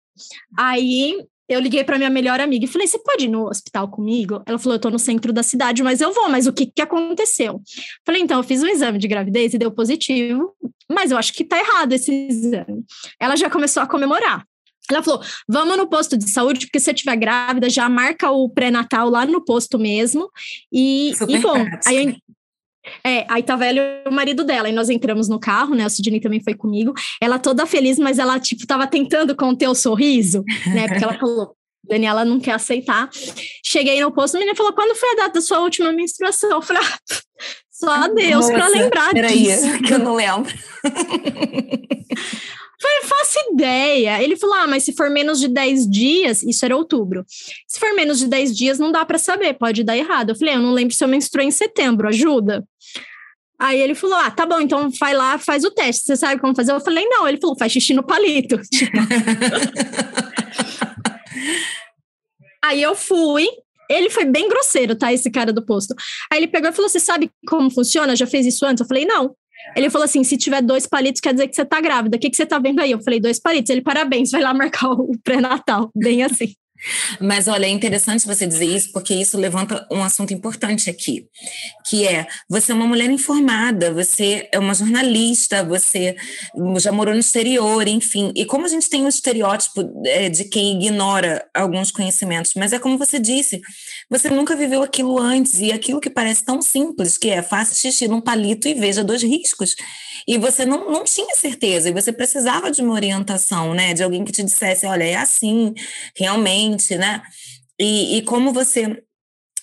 Aí 0.58 1.16
eu 1.50 1.60
liguei 1.62 1.84
para 1.84 1.98
minha 1.98 2.10
melhor 2.10 2.40
amiga 2.40 2.66
e 2.66 2.68
falei: 2.68 2.88
Você 2.88 3.00
pode 3.00 3.26
ir 3.26 3.30
no 3.30 3.48
hospital 3.48 3.88
comigo? 3.88 4.42
Ela 4.46 4.60
falou: 4.60 4.76
Eu 4.76 4.82
tô 4.82 4.90
no 4.90 5.00
centro 5.00 5.32
da 5.32 5.44
cidade, 5.44 5.82
mas 5.82 6.02
eu 6.02 6.14
vou. 6.14 6.30
Mas 6.30 6.46
o 6.46 6.54
que, 6.54 6.66
que 6.66 6.82
aconteceu? 6.82 7.62
Falei: 8.06 8.22
Então, 8.22 8.38
eu 8.38 8.44
fiz 8.44 8.62
um 8.62 8.68
exame 8.68 8.98
de 8.98 9.08
gravidez 9.08 9.54
e 9.54 9.58
deu 9.58 9.72
positivo, 9.72 10.54
mas 10.92 11.12
eu 11.12 11.18
acho 11.18 11.34
que 11.34 11.44
tá 11.44 11.58
errado 11.58 11.94
esse 11.94 12.12
exame. 12.28 12.84
Ela 13.20 13.36
já 13.36 13.50
começou 13.50 13.82
a 13.82 13.88
comemorar. 13.88 14.46
Ela 14.90 15.04
falou: 15.04 15.22
vamos 15.48 15.78
no 15.78 15.88
posto 15.88 16.18
de 16.18 16.30
saúde, 16.30 16.66
porque 16.66 16.80
se 16.80 16.86
você 16.86 16.92
estiver 16.92 17.16
grávida, 17.16 17.70
já 17.70 17.90
marca 17.90 18.32
o 18.32 18.50
pré-natal 18.50 19.10
lá 19.10 19.26
no 19.26 19.44
posto 19.44 19.78
mesmo. 19.78 20.30
E, 20.72 21.12
e 21.28 21.38
bom, 21.40 21.66
aí 21.86 22.06
eu, 22.06 22.16
é, 23.04 23.26
aí 23.30 23.44
tava 23.44 23.66
ela 23.66 23.80
e 23.80 24.10
o 24.10 24.12
marido 24.12 24.44
dela, 24.44 24.70
e 24.70 24.72
nós 24.72 24.90
entramos 24.90 25.28
no 25.28 25.40
carro, 25.40 25.76
né? 25.76 25.86
O 25.86 25.90
Sidney 25.90 26.20
também 26.20 26.42
foi 26.42 26.54
comigo. 26.54 26.94
Ela 27.22 27.40
toda 27.40 27.66
feliz, 27.66 27.98
mas 28.00 28.20
ela, 28.20 28.40
tipo, 28.40 28.66
tava 28.66 28.88
tentando 28.88 29.36
conter 29.36 29.68
o 29.68 29.76
sorriso, 29.76 30.44
né? 30.68 30.88
Porque 30.88 31.04
ela 31.04 31.14
falou, 31.20 31.56
Daniela 31.88 32.26
não 32.26 32.40
quer 32.40 32.54
aceitar. 32.54 33.10
Cheguei 33.64 34.02
no 34.02 34.12
posto, 34.12 34.36
a 34.36 34.40
menina 34.40 34.56
falou: 34.56 34.74
quando 34.74 34.96
foi 34.96 35.10
a 35.12 35.16
data 35.16 35.34
da 35.34 35.42
sua 35.42 35.60
última 35.60 35.92
menstruação? 35.92 36.52
Eu 36.52 36.62
falei, 36.62 36.84
ah, 36.84 37.00
só 37.72 38.08
Deus 38.10 38.48
para 38.48 38.68
lembrar 38.68 39.12
peraí, 39.12 39.44
disso. 39.44 39.80
que 39.84 39.94
eu 39.94 40.00
não 40.00 40.16
lembro. 40.16 40.52
Falei, 42.80 43.02
faço 43.04 43.40
ideia. 43.54 44.22
Ele 44.22 44.36
falou: 44.36 44.56
ah, 44.56 44.68
mas 44.68 44.84
se 44.84 44.94
for 44.94 45.10
menos 45.10 45.40
de 45.40 45.48
10 45.48 45.90
dias, 45.90 46.44
isso 46.44 46.64
era 46.64 46.76
outubro. 46.76 47.26
Se 47.68 47.80
for 47.80 47.94
menos 47.96 48.20
de 48.20 48.28
10 48.28 48.56
dias, 48.56 48.80
não 48.80 48.92
dá 48.92 49.06
para 49.06 49.18
saber, 49.18 49.54
pode 49.54 49.84
dar 49.84 49.98
errado. 49.98 50.30
Eu 50.30 50.36
falei: 50.36 50.56
eu 50.56 50.62
não 50.62 50.74
lembro 50.74 50.94
se 50.94 51.04
eu 51.04 51.08
menstruei 51.08 51.48
em 51.48 51.52
setembro, 51.52 52.08
ajuda. 52.08 52.64
Aí 53.60 53.80
ele 53.80 53.96
falou: 53.96 54.18
ah, 54.18 54.30
tá 54.30 54.46
bom, 54.46 54.60
então 54.60 54.90
vai 55.00 55.14
lá, 55.14 55.38
faz 55.38 55.64
o 55.64 55.72
teste. 55.72 56.04
Você 56.06 56.16
sabe 56.16 56.40
como 56.40 56.56
fazer? 56.56 56.72
Eu 56.72 56.80
falei: 56.80 57.06
não. 57.06 57.28
Ele 57.28 57.40
falou: 57.40 57.58
faz 57.58 57.72
xixi 57.72 57.94
no 57.94 58.04
palito. 58.04 58.60
Aí 62.64 62.82
eu 62.82 62.96
fui, 62.96 63.48
ele 63.90 64.10
foi 64.10 64.26
bem 64.26 64.50
grosseiro, 64.50 64.96
tá? 64.96 65.14
Esse 65.14 65.32
cara 65.32 65.54
do 65.54 65.66
posto. 65.66 65.96
Aí 66.32 66.40
ele 66.40 66.48
pegou 66.48 66.70
e 66.70 66.74
falou: 66.74 66.90
Você 66.90 67.00
sabe 67.00 67.32
como 67.48 67.72
funciona? 67.72 68.16
Já 68.16 68.28
fez 68.28 68.46
isso 68.46 68.66
antes? 68.66 68.82
Eu 68.82 68.88
falei: 68.88 69.06
Não. 69.06 69.36
Ele 69.76 69.90
falou 69.90 70.06
assim: 70.06 70.24
se 70.24 70.38
tiver 70.38 70.62
dois 70.62 70.86
palitos, 70.86 71.22
quer 71.22 71.34
dizer 71.34 71.48
que 71.48 71.56
você 71.56 71.66
tá 71.66 71.82
grávida. 71.82 72.18
O 72.18 72.20
que, 72.20 72.30
que 72.30 72.36
você 72.36 72.46
tá 72.46 72.60
vendo 72.60 72.80
aí? 72.80 72.92
Eu 72.92 73.02
falei: 73.02 73.20
dois 73.20 73.40
palitos. 73.40 73.70
Ele, 73.70 73.82
parabéns, 73.82 74.32
vai 74.32 74.42
lá 74.42 74.54
marcar 74.54 74.92
o 74.92 75.12
pré-natal. 75.24 75.90
Bem 75.96 76.24
assim. 76.24 76.54
Mas 77.20 77.48
olha, 77.48 77.66
é 77.66 77.70
interessante 77.70 78.26
você 78.26 78.46
dizer 78.46 78.66
isso, 78.66 78.92
porque 78.92 79.14
isso 79.14 79.38
levanta 79.38 79.86
um 79.92 80.04
assunto 80.04 80.34
importante 80.34 80.90
aqui, 80.90 81.28
que 81.88 82.08
é 82.08 82.28
você 82.50 82.72
é 82.72 82.76
uma 82.76 82.88
mulher 82.88 83.10
informada, 83.10 83.94
você 83.94 84.48
é 84.52 84.60
uma 84.60 84.74
jornalista, 84.74 85.64
você 85.64 86.16
já 86.78 86.92
morou 86.92 87.14
no 87.14 87.20
exterior, 87.20 87.88
enfim. 87.88 88.32
E 88.36 88.46
como 88.46 88.66
a 88.66 88.70
gente 88.70 88.90
tem 88.90 89.02
o 89.02 89.06
um 89.06 89.08
estereótipo 89.08 90.02
é, 90.06 90.30
de 90.30 90.46
quem 90.46 90.76
ignora 90.76 91.46
alguns 91.54 91.92
conhecimentos, 91.92 92.54
mas 92.56 92.74
é 92.74 92.80
como 92.80 92.98
você 92.98 93.20
disse, 93.20 93.62
você 94.10 94.30
nunca 94.30 94.56
viveu 94.56 94.82
aquilo 94.82 95.20
antes, 95.20 95.60
e 95.60 95.72
aquilo 95.72 96.00
que 96.00 96.10
parece 96.10 96.44
tão 96.44 96.62
simples, 96.62 97.18
que 97.18 97.30
é 97.30 97.42
faça 97.42 97.76
xixi 97.76 98.08
num 98.08 98.22
palito 98.22 98.68
e 98.68 98.74
veja 98.74 99.04
dois 99.04 99.24
riscos. 99.24 99.76
E 100.28 100.38
você 100.38 100.66
não, 100.66 100.92
não 100.92 101.04
tinha 101.04 101.36
certeza, 101.36 101.90
e 101.90 101.94
você 101.94 102.12
precisava 102.12 102.70
de 102.70 102.82
uma 102.82 102.94
orientação, 102.94 103.74
né? 103.74 103.94
De 103.94 104.04
alguém 104.04 104.26
que 104.26 104.32
te 104.32 104.44
dissesse, 104.44 104.86
olha, 104.86 105.04
é 105.04 105.16
assim, 105.16 105.74
realmente, 106.16 106.67
né? 106.98 107.22
E, 107.80 108.18
e 108.18 108.22
como 108.24 108.52
você 108.52 109.04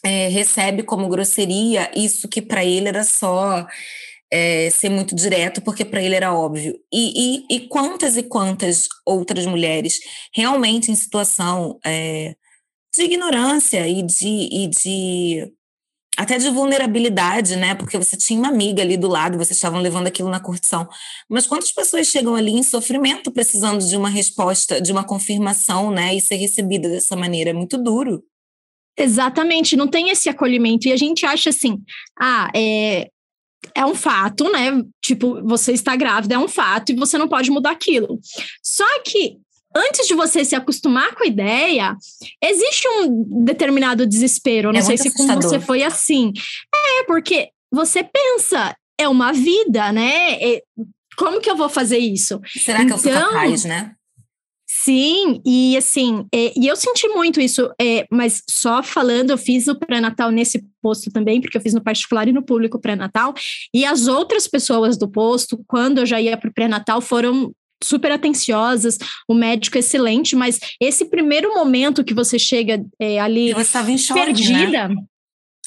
é, 0.04 0.28
recebe 0.28 0.82
como 0.82 1.08
grosseria 1.08 1.90
isso 1.96 2.28
que 2.28 2.42
para 2.42 2.64
ele 2.64 2.88
era 2.88 3.02
só 3.04 3.66
é, 4.30 4.68
ser 4.70 4.88
muito 4.88 5.14
direto, 5.14 5.62
porque 5.62 5.84
para 5.84 6.02
ele 6.02 6.14
era 6.14 6.34
óbvio. 6.34 6.78
E, 6.92 7.44
e, 7.50 7.56
e, 7.56 7.68
quantas 7.68 8.16
e 8.16 8.22
quantas 8.22 8.86
outras 9.06 9.46
mulheres 9.46 9.98
realmente 10.34 10.90
em 10.90 10.94
situação 10.94 11.78
é, 11.84 12.34
de 12.94 13.02
ignorância 13.02 13.86
e 13.88 14.02
de, 14.02 14.26
e 14.26 14.68
de 14.68 15.52
até 16.16 16.38
de 16.38 16.48
vulnerabilidade, 16.50 17.56
né? 17.56 17.74
Porque 17.74 17.98
você 17.98 18.16
tinha 18.16 18.38
uma 18.38 18.48
amiga 18.48 18.82
ali 18.82 18.96
do 18.96 19.08
lado, 19.08 19.36
vocês 19.36 19.56
estavam 19.56 19.80
levando 19.80 20.06
aquilo 20.06 20.28
na 20.28 20.40
curtição. 20.40 20.88
Mas 21.28 21.46
quantas 21.46 21.72
pessoas 21.72 22.06
chegam 22.06 22.34
ali 22.34 22.52
em 22.52 22.62
sofrimento, 22.62 23.32
precisando 23.32 23.84
de 23.84 23.96
uma 23.96 24.08
resposta, 24.08 24.80
de 24.80 24.92
uma 24.92 25.04
confirmação, 25.04 25.90
né? 25.90 26.14
E 26.14 26.20
ser 26.20 26.36
recebida 26.36 26.88
dessa 26.88 27.16
maneira? 27.16 27.50
É 27.50 27.52
muito 27.52 27.76
duro. 27.76 28.22
Exatamente, 28.96 29.76
não 29.76 29.88
tem 29.88 30.10
esse 30.10 30.28
acolhimento. 30.28 30.86
E 30.86 30.92
a 30.92 30.96
gente 30.96 31.26
acha 31.26 31.50
assim, 31.50 31.82
ah, 32.20 32.48
é, 32.54 33.08
é 33.74 33.84
um 33.84 33.94
fato, 33.94 34.50
né? 34.52 34.82
Tipo, 35.02 35.42
você 35.44 35.72
está 35.72 35.96
grávida, 35.96 36.36
é 36.36 36.38
um 36.38 36.48
fato, 36.48 36.92
e 36.92 36.96
você 36.96 37.18
não 37.18 37.28
pode 37.28 37.50
mudar 37.50 37.72
aquilo. 37.72 38.20
Só 38.62 38.86
que 39.02 39.38
antes 39.74 40.06
de 40.06 40.14
você 40.14 40.44
se 40.44 40.54
acostumar 40.54 41.14
com 41.14 41.24
a 41.24 41.26
ideia, 41.26 41.96
existe 42.42 42.88
um 42.88 43.44
determinado 43.44 44.06
desespero. 44.06 44.72
não 44.72 44.80
é 44.80 44.82
sei 44.82 44.96
se 44.96 45.12
com 45.12 45.26
você 45.26 45.58
foi 45.58 45.82
assim. 45.82 46.32
É, 46.74 47.04
porque 47.04 47.50
você 47.72 48.04
pensa, 48.04 48.76
é 48.98 49.08
uma 49.08 49.32
vida, 49.32 49.92
né? 49.92 50.34
É, 50.34 50.62
como 51.16 51.40
que 51.40 51.50
eu 51.50 51.56
vou 51.56 51.68
fazer 51.68 51.98
isso? 51.98 52.40
Será 52.46 52.78
que 52.78 52.84
então, 52.84 52.96
eu 52.96 53.02
sou 53.02 53.12
então, 53.12 53.30
capaz, 53.30 53.64
né? 53.64 53.92
Sim, 54.66 55.40
e 55.46 55.76
assim, 55.76 56.26
é, 56.34 56.52
e 56.58 56.66
eu 56.66 56.74
senti 56.74 57.08
muito 57.08 57.40
isso, 57.40 57.70
é, 57.80 58.06
mas 58.10 58.42
só 58.50 58.82
falando, 58.82 59.30
eu 59.30 59.38
fiz 59.38 59.68
o 59.68 59.74
pré-natal 59.74 60.30
nesse 60.30 60.62
posto 60.82 61.10
também, 61.10 61.40
porque 61.40 61.56
eu 61.56 61.60
fiz 61.60 61.72
no 61.72 61.82
particular 61.82 62.26
e 62.28 62.32
no 62.32 62.44
público 62.44 62.80
pré-natal, 62.80 63.32
e 63.72 63.84
as 63.84 64.08
outras 64.08 64.48
pessoas 64.48 64.98
do 64.98 65.08
posto, 65.08 65.62
quando 65.66 65.98
eu 65.98 66.06
já 66.06 66.20
ia 66.20 66.36
para 66.36 66.50
o 66.50 66.52
pré-natal, 66.52 67.00
foram 67.00 67.54
super 67.84 68.12
atenciosas, 68.12 68.98
o 69.28 69.34
médico 69.34 69.78
excelente, 69.78 70.34
mas 70.34 70.58
esse 70.80 71.04
primeiro 71.04 71.54
momento 71.54 72.04
que 72.04 72.14
você 72.14 72.38
chega 72.38 72.84
é, 72.98 73.20
ali 73.20 73.52
você 73.52 73.62
estava 73.62 73.90
em 73.90 73.98
choque, 73.98 74.20
perdida, 74.20 74.88
né? 74.88 74.94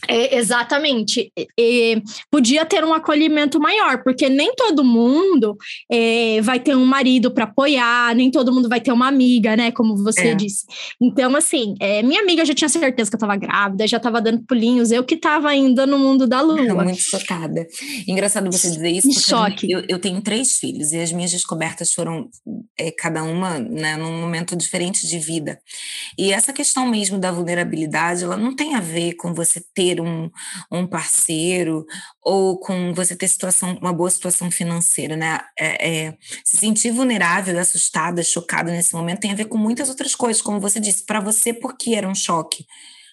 É, 0.08 0.38
exatamente. 0.38 1.32
E, 1.58 2.02
podia 2.30 2.66
ter 2.66 2.84
um 2.84 2.94
acolhimento 2.94 3.60
maior, 3.60 4.04
porque 4.04 4.30
nem 4.30 4.54
todo 4.54 4.84
mundo 4.84 5.58
é, 5.92 6.40
vai 6.42 6.60
ter 6.60 6.76
um 6.76 6.86
marido 6.86 7.32
para 7.32 7.46
apoiar, 7.46 8.14
nem 8.16 8.30
todo 8.30 8.54
mundo 8.54 8.70
vai 8.70 8.80
ter 8.80 8.92
uma 8.92 9.08
amiga, 9.08 9.56
né? 9.56 9.72
Como 9.72 9.98
você 9.98 10.30
é. 10.30 10.36
disse. 10.36 10.66
Então, 11.02 11.36
assim, 11.36 11.74
é, 11.80 12.04
minha 12.04 12.22
amiga 12.22 12.46
já 12.46 12.54
tinha 12.54 12.70
certeza 12.70 13.10
que 13.10 13.16
eu 13.16 13.18
estava 13.18 13.36
grávida, 13.36 13.88
já 13.88 13.98
estava 13.98 14.22
dando 14.22 14.44
pulinhos, 14.44 14.92
eu 14.92 15.04
que 15.04 15.16
estava 15.16 15.50
ainda 15.50 15.88
no 15.88 15.98
mundo 15.98 16.28
da 16.28 16.42
lua. 16.42 16.84
Muito 16.84 17.02
chocada. 17.02 17.66
Engraçado 18.08 18.52
você 18.52 18.70
dizer 18.70 18.90
isso, 18.90 19.08
porque 19.08 19.22
choque. 19.22 19.72
Eu, 19.72 19.84
eu, 19.88 20.00
tenho 20.00 20.22
três 20.22 20.58
filhos 20.58 20.92
e 20.92 21.00
as 21.00 21.12
minhas 21.12 21.32
descobertas 21.32 21.92
foram 21.92 22.30
é, 22.78 22.92
cada 22.92 23.24
uma 23.24 23.60
né, 23.60 23.98
num 23.98 24.22
momento 24.22 24.56
diferente 24.56 25.08
de 25.08 25.18
vida. 25.18 25.60
E 26.18 26.32
essa 26.32 26.54
questão 26.54 26.88
mesmo 26.88 27.18
da 27.18 27.32
vulnerabilidade, 27.32 28.24
ela 28.24 28.38
não 28.38 28.56
tem 28.56 28.76
a 28.76 28.80
ver 28.80 29.14
com 29.14 29.34
você 29.34 29.62
ter 29.74 29.87
ter 29.88 30.02
um, 30.02 30.30
um 30.72 30.86
parceiro 30.86 31.86
ou 32.22 32.60
com 32.60 32.94
você 32.94 33.16
ter 33.16 33.28
situação, 33.28 33.78
uma 33.82 33.94
boa 33.94 34.10
situação 34.10 34.52
financeira, 34.52 35.16
né? 35.16 35.40
É, 35.58 35.90
é, 35.90 36.18
se 36.44 36.58
sentir 36.58 36.92
vulnerável, 36.92 37.58
assustada, 37.60 38.24
chocada 38.24 38.72
nesse 38.72 38.94
momento 38.94 39.22
tem 39.22 39.32
a 39.32 39.36
ver 39.36 39.46
com 39.46 39.58
muitas 39.58 39.90
outras 39.90 40.16
coisas, 40.16 40.42
como 40.42 40.60
você 40.60 40.80
disse, 40.80 41.06
para 41.06 41.20
você 41.20 41.54
porque 41.54 41.96
era 41.96 42.08
um 42.08 42.16
choque 42.16 42.66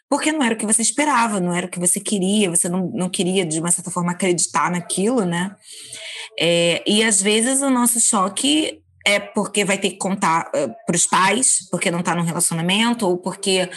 porque 0.07 0.31
não 0.31 0.45
era 0.45 0.55
o 0.55 0.59
que 0.59 0.67
você 0.67 0.83
esperava, 0.83 1.41
não 1.41 1.53
era 1.53 1.67
o 1.67 1.69
que 1.69 1.81
você 1.81 1.99
queria, 1.99 2.51
você 2.51 2.69
não, 2.69 2.89
não 2.95 3.09
queria, 3.09 3.45
de 3.45 3.59
uma 3.59 3.71
certa 3.73 3.91
forma, 3.91 4.13
acreditar 4.13 4.71
naquilo, 4.71 5.25
né? 5.25 5.57
É, 6.39 6.85
e 6.87 7.03
às 7.03 7.21
vezes 7.21 7.63
o 7.63 7.71
nosso 7.71 7.99
choque 7.99 8.81
é 9.05 9.21
porque 9.21 9.65
vai 9.65 9.77
ter 9.77 9.91
que 9.91 9.97
contar 9.97 10.51
uh, 10.55 10.75
para 10.87 10.97
os 10.97 11.07
pais, 11.07 11.69
porque 11.71 11.91
não 11.91 12.01
está 12.01 12.15
num 12.15 12.23
relacionamento, 12.23 13.07
ou 13.07 13.19
porque 13.19 13.69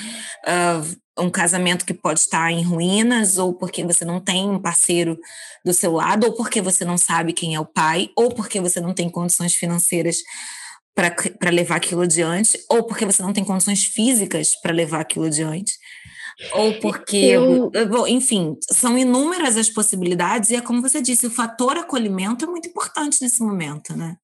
uh, 0.46 0.98
um 1.19 1.29
casamento 1.29 1.86
que 1.86 1.93
pode 1.93 2.19
estar 2.19 2.51
em 2.51 2.63
ruínas, 2.63 3.38
ou 3.38 3.53
porque 3.53 3.83
você 3.83 4.05
não 4.05 4.19
tem 4.19 4.50
um 4.50 4.59
parceiro 4.59 5.17
do 5.65 5.74
seu 5.74 5.91
lado, 5.93 6.25
ou 6.25 6.33
porque 6.33 6.62
você 6.62 6.86
não 6.86 6.97
sabe 6.97 7.33
quem 7.33 7.55
é 7.55 7.59
o 7.59 7.65
pai, 7.65 8.09
ou 8.15 8.33
porque 8.33 8.59
você 8.62 8.79
não 8.79 8.93
tem 8.93 9.09
condições 9.09 9.55
financeiras 9.55 10.17
para 11.39 11.51
levar 11.51 11.75
aquilo 11.75 12.01
adiante, 12.01 12.57
ou 12.69 12.83
porque 12.83 13.05
você 13.05 13.21
não 13.21 13.33
tem 13.33 13.43
condições 13.43 13.83
físicas 13.83 14.59
para 14.59 14.74
levar 14.74 15.01
aquilo 15.01 15.25
adiante. 15.25 15.74
Ou 16.53 16.79
porque, 16.79 17.17
eu... 17.17 17.71
enfim, 18.07 18.55
são 18.71 18.97
inúmeras 18.97 19.57
as 19.57 19.69
possibilidades, 19.69 20.50
e 20.50 20.55
é 20.55 20.62
como 20.62 20.81
você 20.81 21.01
disse, 21.01 21.25
o 21.25 21.31
fator 21.31 21.77
acolhimento 21.77 22.45
é 22.45 22.47
muito 22.47 22.69
importante 22.69 23.21
nesse 23.21 23.41
momento, 23.41 23.95
né? 23.95 24.15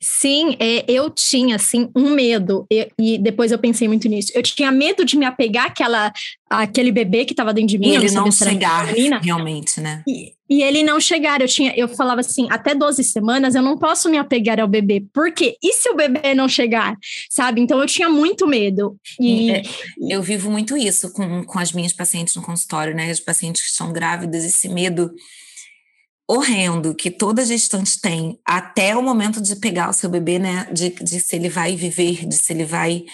Sim, 0.00 0.56
é, 0.58 0.84
eu 0.86 1.08
tinha 1.08 1.56
assim 1.56 1.88
um 1.96 2.10
medo 2.10 2.66
e, 2.70 2.88
e, 2.98 3.18
depois 3.18 3.50
eu 3.50 3.58
pensei 3.58 3.88
muito 3.88 4.08
nisso. 4.08 4.30
Eu 4.34 4.42
tinha 4.42 4.70
medo 4.70 5.04
de 5.04 5.16
me 5.16 5.24
apegar 5.24 5.66
àquela, 5.66 6.12
àquele 6.50 6.92
bebê 6.92 7.24
que 7.24 7.32
estava 7.32 7.52
dentro 7.54 7.68
de 7.68 7.78
mim. 7.78 7.88
E 7.88 7.94
ele 7.94 8.10
não 8.10 8.30
chegar 8.30 8.84
realmente, 9.22 9.80
né? 9.80 10.02
E, 10.06 10.32
e, 10.50 10.62
ele 10.62 10.82
não 10.82 11.00
chegar. 11.00 11.40
Eu 11.40 11.48
tinha, 11.48 11.72
eu 11.76 11.88
falava 11.88 12.20
assim, 12.20 12.46
até 12.50 12.74
12 12.74 13.02
semanas 13.04 13.54
eu 13.54 13.62
não 13.62 13.78
posso 13.78 14.10
me 14.10 14.18
apegar 14.18 14.60
ao 14.60 14.68
bebê. 14.68 15.02
Por 15.12 15.32
quê? 15.32 15.56
E 15.62 15.72
se 15.72 15.88
o 15.88 15.96
bebê 15.96 16.34
não 16.34 16.48
chegar? 16.48 16.94
Sabe? 17.30 17.62
Então 17.62 17.80
eu 17.80 17.86
tinha 17.86 18.08
muito 18.10 18.46
medo. 18.46 18.98
E 19.18 19.50
é, 19.50 19.62
eu 20.10 20.22
vivo 20.22 20.50
muito 20.50 20.76
isso 20.76 21.10
com, 21.12 21.42
com 21.44 21.58
as 21.58 21.72
minhas 21.72 21.92
pacientes 21.92 22.36
no 22.36 22.42
consultório, 22.42 22.94
né? 22.94 23.10
As 23.10 23.20
pacientes 23.20 23.62
que 23.62 23.68
estão 23.68 23.92
grávidas, 23.92 24.44
esse 24.44 24.68
medo 24.68 25.10
horrendo 26.26 26.94
que 26.94 27.10
toda 27.10 27.44
gestante 27.44 28.00
tem 28.00 28.38
até 28.44 28.96
o 28.96 29.02
momento 29.02 29.42
de 29.42 29.56
pegar 29.56 29.90
o 29.90 29.92
seu 29.92 30.08
bebê, 30.08 30.38
né? 30.38 30.66
De, 30.72 30.90
de 30.90 31.20
se 31.20 31.36
ele 31.36 31.48
vai 31.48 31.76
viver, 31.76 32.26
de 32.26 32.34
se 32.34 32.52
ele 32.52 32.64
vai 32.64 33.04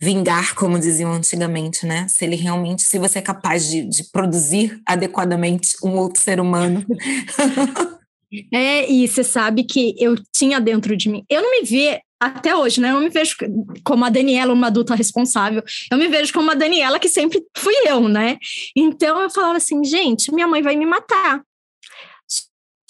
vingar, 0.00 0.54
como 0.54 0.78
diziam 0.78 1.12
antigamente, 1.12 1.84
né? 1.84 2.06
Se 2.08 2.24
ele 2.24 2.36
realmente, 2.36 2.82
se 2.82 2.98
você 2.98 3.18
é 3.18 3.22
capaz 3.22 3.68
de, 3.68 3.82
de 3.82 4.04
produzir 4.10 4.80
adequadamente 4.86 5.76
um 5.82 5.96
outro 5.96 6.22
ser 6.22 6.40
humano. 6.40 6.84
é, 8.54 8.90
e 8.90 9.06
você 9.08 9.24
sabe 9.24 9.64
que 9.64 9.96
eu 9.98 10.14
tinha 10.32 10.60
dentro 10.60 10.96
de 10.96 11.08
mim. 11.08 11.24
Eu 11.28 11.42
não 11.42 11.50
me 11.50 11.66
vi 11.66 11.98
até 12.20 12.54
hoje, 12.54 12.80
né? 12.80 12.90
Eu 12.90 12.94
não 12.94 13.00
me 13.00 13.08
vejo 13.08 13.34
como 13.82 14.04
a 14.04 14.10
Daniela, 14.10 14.52
uma 14.52 14.68
adulta 14.68 14.94
responsável. 14.94 15.62
Eu 15.90 15.98
me 15.98 16.06
vejo 16.06 16.32
como 16.32 16.50
a 16.52 16.54
Daniela 16.54 17.00
que 17.00 17.08
sempre 17.08 17.42
fui 17.56 17.74
eu, 17.86 18.08
né? 18.08 18.38
Então 18.76 19.20
eu 19.20 19.30
falava 19.30 19.56
assim, 19.56 19.82
gente, 19.82 20.32
minha 20.32 20.46
mãe 20.46 20.62
vai 20.62 20.76
me 20.76 20.86
matar. 20.86 21.42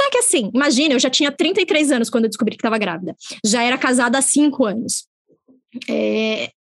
Só 0.00 0.10
que 0.10 0.18
assim, 0.18 0.50
imagina, 0.54 0.94
eu 0.94 0.98
já 0.98 1.10
tinha 1.10 1.30
33 1.30 1.92
anos 1.92 2.08
quando 2.08 2.24
eu 2.24 2.30
descobri 2.30 2.56
que 2.56 2.60
estava 2.60 2.78
grávida. 2.78 3.14
Já 3.44 3.62
era 3.62 3.76
casada 3.76 4.16
há 4.16 4.22
cinco 4.22 4.64
anos. 4.64 5.06
É, 5.88 6.50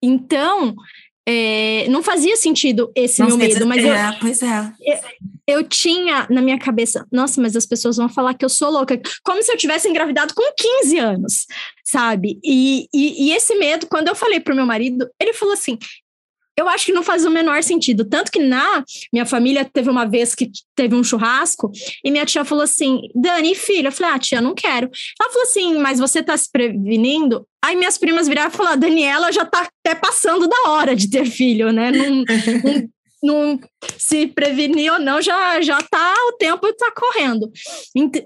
então, 0.00 0.76
é, 1.26 1.88
não 1.88 2.04
fazia 2.04 2.36
sentido 2.36 2.92
esse 2.94 3.20
meu 3.24 3.36
medo, 3.36 3.66
mas 3.66 3.84
é, 3.84 4.08
eu, 4.08 4.14
pois 4.20 4.42
é. 4.42 4.72
Eu, 4.80 4.98
eu, 5.58 5.64
tinha 5.64 6.26
na 6.30 6.40
minha 6.40 6.58
cabeça, 6.58 7.04
nossa, 7.10 7.40
mas 7.42 7.56
as 7.56 7.66
pessoas 7.66 7.96
vão 7.96 8.08
falar 8.08 8.34
que 8.34 8.44
eu 8.44 8.48
sou 8.48 8.70
louca, 8.70 9.00
como 9.24 9.42
se 9.42 9.50
eu 9.50 9.56
tivesse 9.56 9.88
engravidado 9.88 10.34
com 10.34 10.42
15 10.82 10.98
anos, 10.98 11.46
sabe? 11.82 12.38
E, 12.44 12.86
e, 12.94 13.26
e 13.26 13.32
esse 13.32 13.56
medo, 13.56 13.88
quando 13.88 14.06
eu 14.06 14.14
falei 14.14 14.38
pro 14.38 14.54
meu 14.54 14.66
marido, 14.66 15.10
ele 15.18 15.32
falou 15.32 15.54
assim: 15.54 15.78
eu 16.56 16.68
acho 16.68 16.86
que 16.86 16.92
não 16.92 17.02
faz 17.02 17.24
o 17.24 17.30
menor 17.30 17.62
sentido. 17.62 18.04
Tanto 18.04 18.30
que 18.30 18.38
na 18.38 18.84
minha 19.12 19.26
família 19.26 19.64
teve 19.64 19.90
uma 19.90 20.04
vez 20.04 20.34
que 20.34 20.50
teve 20.74 20.94
um 20.94 21.02
churrasco 21.02 21.70
e 22.04 22.10
minha 22.10 22.24
tia 22.24 22.44
falou 22.44 22.64
assim: 22.64 23.02
Dani, 23.14 23.54
filha. 23.54 23.88
Eu 23.88 23.92
falei: 23.92 24.12
Ah, 24.14 24.18
tia, 24.18 24.40
não 24.40 24.54
quero. 24.54 24.90
Ela 25.20 25.30
falou 25.30 25.42
assim: 25.42 25.78
Mas 25.78 25.98
você 25.98 26.22
tá 26.22 26.36
se 26.36 26.50
prevenindo? 26.50 27.46
Aí 27.62 27.74
minhas 27.76 27.98
primas 27.98 28.28
viraram 28.28 28.50
e 28.50 28.56
falaram: 28.56 28.78
Daniela 28.78 29.32
já 29.32 29.44
tá 29.44 29.68
até 29.84 29.94
passando 29.94 30.46
da 30.46 30.70
hora 30.70 30.94
de 30.94 31.10
ter 31.10 31.26
filho, 31.26 31.72
né? 31.72 31.90
Não, 31.90 32.24
não, 33.22 33.60
se 33.98 34.26
prevenir 34.28 34.92
ou 34.92 35.00
não, 35.00 35.20
já, 35.20 35.60
já 35.60 35.80
tá, 35.82 36.14
o 36.28 36.32
tempo 36.32 36.72
tá 36.74 36.92
correndo. 36.92 37.50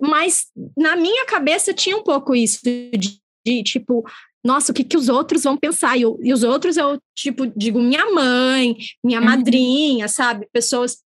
Mas 0.03 0.47
na 0.77 0.97
minha 0.97 1.25
cabeça 1.25 1.73
tinha 1.73 1.97
um 1.97 2.03
pouco 2.03 2.35
isso 2.35 2.61
de, 2.63 3.19
de 3.47 3.63
tipo, 3.63 4.05
nossa, 4.45 4.73
o 4.73 4.75
que, 4.75 4.85
que 4.85 4.97
os 4.97 5.09
outros 5.09 5.43
vão 5.43 5.57
pensar? 5.57 5.97
E, 5.97 6.03
e 6.23 6.33
os 6.33 6.43
outros 6.43 6.77
eu, 6.77 6.99
tipo, 7.15 7.47
digo 7.57 7.81
minha 7.81 8.11
mãe, 8.11 8.77
minha 9.05 9.21
uhum. 9.21 9.27
madrinha, 9.27 10.09
sabe? 10.09 10.49
Pessoas. 10.53 10.99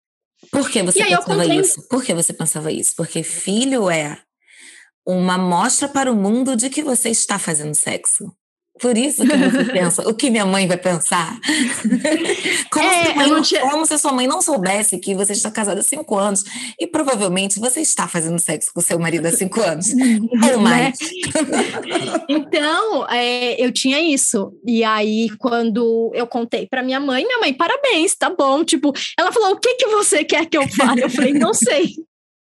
Por 0.51 0.69
que 0.69 0.83
você 0.83 0.99
e 0.99 1.05
pensava 1.05 1.45
isso? 1.45 1.87
Por 1.87 2.03
que 2.03 2.13
você 2.13 2.33
pensava 2.33 2.71
isso? 2.71 2.93
Porque 2.95 3.23
filho 3.23 3.89
é 3.89 4.21
uma 5.05 5.37
mostra 5.37 5.87
para 5.87 6.11
o 6.11 6.15
mundo 6.15 6.55
de 6.55 6.69
que 6.69 6.83
você 6.83 7.09
está 7.09 7.39
fazendo 7.39 7.75
sexo. 7.75 8.31
Por 8.81 8.97
isso 8.97 9.21
que 9.21 9.37
você 9.37 9.63
pensa, 9.71 10.09
o 10.09 10.13
que 10.13 10.29
minha 10.29 10.45
mãe 10.45 10.67
vai 10.67 10.77
pensar? 10.77 11.39
Como, 12.71 12.87
é, 12.87 13.05
se 13.05 13.29
não, 13.29 13.41
tinha... 13.41 13.61
como, 13.61 13.85
se 13.85 13.97
sua 13.97 14.13
mãe 14.13 14.25
não 14.25 14.41
soubesse 14.41 14.97
que 14.97 15.13
você 15.13 15.33
está 15.33 15.51
casada 15.51 15.81
há 15.81 15.83
cinco 15.83 16.17
anos 16.17 16.43
e 16.79 16.87
provavelmente 16.87 17.59
você 17.59 17.81
está 17.81 18.07
fazendo 18.07 18.39
sexo 18.39 18.71
com 18.73 18.79
seu 18.79 18.97
marido 18.97 19.27
há 19.27 19.31
cinco 19.31 19.59
anos. 19.61 19.87
Ou 19.91 19.97
né? 19.97 20.57
mais. 20.57 20.97
então, 22.29 23.09
é, 23.09 23.61
eu 23.63 23.71
tinha 23.73 23.99
isso. 23.99 24.53
E 24.65 24.83
aí, 24.83 25.29
quando 25.37 26.11
eu 26.13 26.25
contei 26.25 26.65
para 26.65 26.81
minha 26.81 26.99
mãe, 26.99 27.25
minha 27.25 27.39
mãe, 27.39 27.53
parabéns, 27.53 28.15
tá 28.15 28.29
bom. 28.29 28.63
Tipo, 28.63 28.93
ela 29.19 29.31
falou: 29.31 29.51
o 29.51 29.59
que, 29.59 29.75
que 29.75 29.87
você 29.87 30.23
quer 30.23 30.45
que 30.45 30.57
eu 30.57 30.67
fale? 30.69 31.03
Eu 31.03 31.09
falei, 31.09 31.33
não 31.33 31.53
sei. 31.53 31.95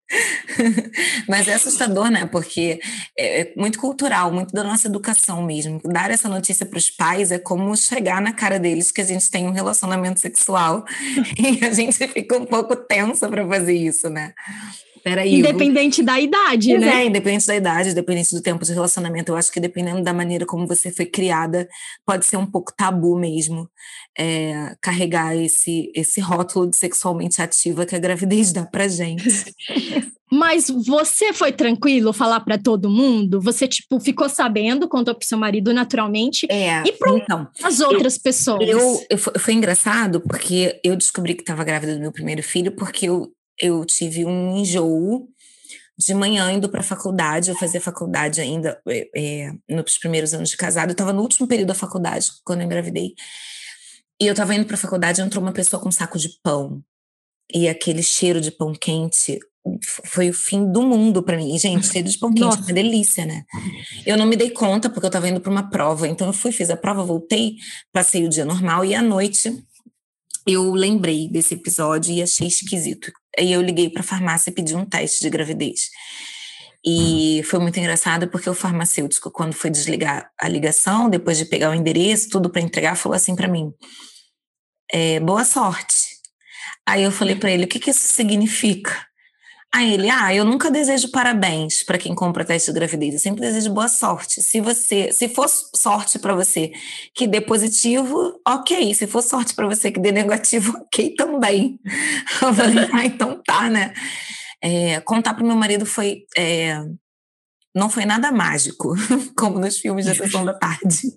Mas 1.28 1.48
é 1.48 1.54
assustador, 1.54 2.10
né? 2.10 2.26
Porque 2.26 2.80
é, 3.16 3.40
é 3.40 3.52
muito 3.56 3.78
cultural, 3.78 4.32
muito 4.32 4.52
da 4.52 4.62
nossa 4.62 4.86
educação 4.86 5.42
mesmo. 5.42 5.80
Dar 5.84 6.10
essa 6.10 6.28
notícia 6.28 6.64
para 6.64 6.78
os 6.78 6.90
pais 6.90 7.32
é 7.32 7.38
como 7.38 7.76
chegar 7.76 8.20
na 8.20 8.32
cara 8.32 8.58
deles 8.58 8.92
que 8.92 9.00
a 9.00 9.04
gente 9.04 9.30
tem 9.30 9.46
um 9.46 9.52
relacionamento 9.52 10.20
sexual 10.20 10.84
e 11.36 11.64
a 11.64 11.72
gente 11.72 11.94
fica 12.08 12.36
um 12.36 12.46
pouco 12.46 12.76
tensa 12.76 13.28
para 13.28 13.46
fazer 13.46 13.75
isso, 13.75 14.08
né? 14.08 14.32
Peraí, 15.06 15.36
independente 15.36 15.98
vou... 15.98 16.06
da 16.06 16.18
idade, 16.18 16.76
né? 16.76 17.04
É, 17.04 17.06
independente 17.06 17.46
da 17.46 17.54
idade, 17.54 17.90
independente 17.90 18.34
do 18.34 18.42
tempo 18.42 18.64
de 18.64 18.72
relacionamento. 18.72 19.30
Eu 19.30 19.36
acho 19.36 19.52
que 19.52 19.60
dependendo 19.60 20.02
da 20.02 20.12
maneira 20.12 20.44
como 20.44 20.66
você 20.66 20.90
foi 20.90 21.06
criada, 21.06 21.68
pode 22.04 22.26
ser 22.26 22.36
um 22.36 22.44
pouco 22.44 22.75
tabu 22.76 23.16
mesmo 23.16 23.70
é, 24.18 24.75
carregar 24.82 25.36
esse, 25.36 25.92
esse 25.94 26.20
rótulo 26.20 26.68
de 26.68 26.76
sexualmente 26.76 27.40
ativa 27.40 27.86
que 27.86 27.94
a 27.94 28.00
gravidez 28.00 28.52
dá 28.52 28.66
pra 28.66 28.88
gente. 28.88 29.54
Mas 30.28 30.68
você 30.68 31.32
foi 31.32 31.52
tranquilo 31.52 32.12
falar 32.12 32.40
para 32.40 32.58
todo 32.58 32.90
mundo? 32.90 33.40
Você, 33.40 33.68
tipo, 33.68 34.00
ficou 34.00 34.28
sabendo, 34.28 34.88
contou 34.88 35.14
pro 35.14 35.25
seu 35.25 35.38
marido 35.38 35.72
naturalmente? 35.72 36.48
É. 36.50 36.82
E 36.84 36.90
para 36.90 37.12
então, 37.12 37.48
as 37.62 37.78
outras 37.78 38.16
eu, 38.16 38.22
pessoas? 38.22 38.68
Eu, 38.68 39.06
eu, 39.08 39.18
foi 39.18 39.54
engraçado 39.54 40.20
porque 40.20 40.80
eu 40.82 40.96
descobri 40.96 41.34
que 41.34 41.42
estava 41.42 41.62
grávida 41.62 41.94
do 41.94 42.00
meu 42.00 42.10
primeiro 42.10 42.42
filho 42.42 42.72
porque 42.72 43.08
eu 43.08 43.30
eu 43.60 43.84
tive 43.84 44.25
um 44.25 44.56
enjoo 44.56 45.28
de 45.98 46.12
manhã 46.12 46.52
indo 46.52 46.68
para 46.68 46.80
a 46.80 46.84
faculdade, 46.84 47.50
eu 47.50 47.56
fazia 47.56 47.80
faculdade 47.80 48.40
ainda 48.40 48.80
é, 48.86 49.08
é, 49.16 49.52
nos 49.68 49.96
primeiros 49.98 50.34
anos 50.34 50.50
de 50.50 50.56
casado, 50.56 50.90
eu 50.90 50.92
estava 50.92 51.12
no 51.12 51.22
último 51.22 51.46
período 51.46 51.68
da 51.68 51.75
faculdade, 51.75 52.30
quando 52.44 52.60
eu 52.60 52.66
engravidei, 52.66 53.14
e 54.20 54.26
eu 54.26 54.32
estava 54.32 54.54
indo 54.54 54.66
para 54.66 54.75
a 54.75 54.78
faculdade, 54.78 55.22
entrou 55.22 55.42
uma 55.42 55.52
pessoa 55.52 55.80
com 55.80 55.88
um 55.88 55.92
saco 55.92 56.18
de 56.18 56.28
pão, 56.42 56.82
e 57.52 57.68
aquele 57.68 58.02
cheiro 58.02 58.40
de 58.40 58.50
pão 58.50 58.72
quente 58.75 59.38
foi 60.04 60.30
o 60.30 60.32
fim 60.32 60.70
do 60.70 60.82
mundo 60.82 61.22
para 61.22 61.36
mim. 61.36 61.54
E, 61.54 61.58
gente, 61.58 61.86
cheiro 61.86 62.08
de 62.08 62.18
pão 62.18 62.30
quente, 62.30 62.40
Nossa. 62.40 62.60
uma 62.60 62.72
delícia, 62.72 63.26
né? 63.26 63.44
Eu 64.04 64.16
não 64.16 64.26
me 64.26 64.36
dei 64.36 64.50
conta, 64.50 64.88
porque 64.88 65.06
eu 65.06 65.08
estava 65.08 65.28
indo 65.28 65.40
para 65.40 65.50
uma 65.50 65.68
prova, 65.68 66.06
então 66.06 66.26
eu 66.26 66.32
fui, 66.32 66.52
fiz 66.52 66.70
a 66.70 66.76
prova, 66.76 67.02
voltei, 67.04 67.56
passei 67.92 68.25
o 68.25 68.28
dia 68.28 68.44
normal, 68.44 68.84
e 68.84 68.94
à 68.94 69.02
noite 69.02 69.52
eu 70.46 70.72
lembrei 70.72 71.28
desse 71.28 71.54
episódio 71.54 72.14
e 72.14 72.22
achei 72.22 72.46
esquisito. 72.46 73.10
Aí 73.38 73.52
eu 73.52 73.62
liguei 73.62 73.90
para 73.90 74.00
a 74.00 74.05
farmácia 74.05 74.50
e 74.50 74.52
pedi 74.52 74.75
um 74.75 74.85
teste 74.85 75.21
de 75.21 75.31
gravidez. 75.31 75.90
E 76.85 77.43
foi 77.45 77.59
muito 77.59 77.78
engraçado 77.78 78.28
porque 78.28 78.49
o 78.49 78.55
farmacêutico, 78.55 79.31
quando 79.31 79.55
foi 79.55 79.71
desligar 79.71 80.31
a 80.38 80.49
ligação, 80.49 81.11
depois 81.11 81.37
de 81.37 81.45
pegar 81.45 81.71
o 81.71 81.75
endereço, 81.75 82.28
tudo 82.31 82.49
para 82.49 82.62
entregar, 82.62 82.97
falou 82.97 83.16
assim 83.16 83.35
para 83.35 83.49
mim: 83.49 83.73
é, 84.93 85.19
boa 85.19 85.45
sorte. 85.45 86.16
Aí 86.87 87.02
eu 87.02 87.11
falei 87.11 87.35
para 87.35 87.50
ele: 87.50 87.64
o 87.64 87.69
que, 87.69 87.81
que 87.81 87.90
isso 87.90 88.12
significa? 88.12 89.05
Aí 89.75 89.92
ele, 89.92 90.08
ah, 90.08 90.35
eu 90.35 90.44
nunca 90.44 90.70
desejo 90.70 91.11
parabéns 91.11 91.82
para 91.82 91.99
quem 91.99 92.14
compra 92.14 92.44
teste 92.44 92.73
de 92.73 92.78
gravidez, 92.78 93.14
eu 93.14 93.20
sempre 93.20 93.42
desejo 93.42 93.73
boa 93.75 93.88
sorte. 93.88 94.42
Se 94.42 94.61
você, 94.61 95.12
se 95.12 95.28
for 95.28 95.49
sorte 95.49 96.18
para 96.18 96.35
você 96.35 96.73
que 97.14 97.26
dê 97.26 97.40
positivo, 97.40 98.40
ok. 98.46 98.94
Se 98.94 99.06
for 99.06 99.23
sorte 99.23 99.54
para 99.54 99.66
você 99.66 99.92
que 99.92 100.00
dê 100.00 100.12
negativo, 100.12 100.76
ok 100.80 101.14
também. 101.14 101.78
Eu 102.42 102.54
falei, 102.54 102.88
ah, 102.92 103.04
então 103.04 103.42
tá, 103.44 103.68
né? 103.68 103.92
É, 104.62 105.00
contar 105.00 105.35
para 105.35 105.44
meu 105.44 105.56
marido 105.56 105.85
foi 105.85 106.23
é, 106.37 106.82
não 107.76 107.90
foi 107.90 108.06
nada 108.06 108.33
mágico, 108.33 108.95
como 109.37 109.59
nos 109.59 109.76
filmes 109.78 110.06
da 110.06 110.14
sessão 110.14 110.47
da 110.47 110.54
tarde. 110.54 111.12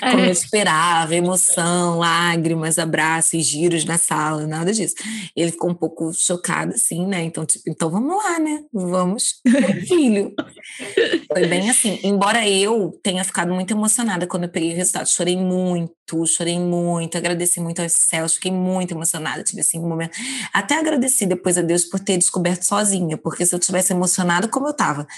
É. 0.00 0.12
Como 0.12 0.22
eu 0.22 0.30
esperava, 0.30 1.12
emoção, 1.12 1.98
lágrimas, 1.98 2.78
abraços, 2.78 3.44
giros 3.44 3.84
na 3.84 3.98
sala, 3.98 4.46
nada 4.46 4.72
disso. 4.72 4.94
Ele 5.34 5.50
ficou 5.50 5.70
um 5.70 5.74
pouco 5.74 6.12
chocado, 6.14 6.72
assim, 6.74 7.04
né? 7.04 7.24
Então, 7.24 7.44
tipo, 7.44 7.64
então 7.66 7.90
vamos 7.90 8.16
lá, 8.16 8.38
né? 8.38 8.62
Vamos 8.72 9.40
filho. 9.88 10.32
Foi 11.26 11.48
bem 11.48 11.68
assim. 11.68 11.98
Embora 12.04 12.48
eu 12.48 12.96
tenha 13.02 13.24
ficado 13.24 13.52
muito 13.52 13.72
emocionada 13.72 14.24
quando 14.24 14.44
eu 14.44 14.50
peguei 14.50 14.72
o 14.72 14.76
resultado. 14.76 15.08
Chorei 15.08 15.36
muito, 15.36 16.24
chorei 16.28 16.60
muito, 16.60 17.18
agradeci 17.18 17.58
muito 17.58 17.82
aos 17.82 17.92
céus, 17.92 18.34
fiquei 18.34 18.52
muito 18.52 18.94
emocionada. 18.94 19.42
Tive 19.42 19.62
assim 19.62 19.80
um 19.80 19.88
momento. 19.88 20.16
Até 20.52 20.78
agradeci 20.78 21.26
depois 21.26 21.58
a 21.58 21.62
Deus 21.62 21.84
por 21.84 21.98
ter 21.98 22.16
descoberto 22.16 22.62
sozinha, 22.62 23.18
porque 23.18 23.44
se 23.44 23.52
eu 23.52 23.58
tivesse 23.58 23.92
emocionado 23.92 24.48
como 24.48 24.68
eu 24.68 24.72
tava 24.72 25.08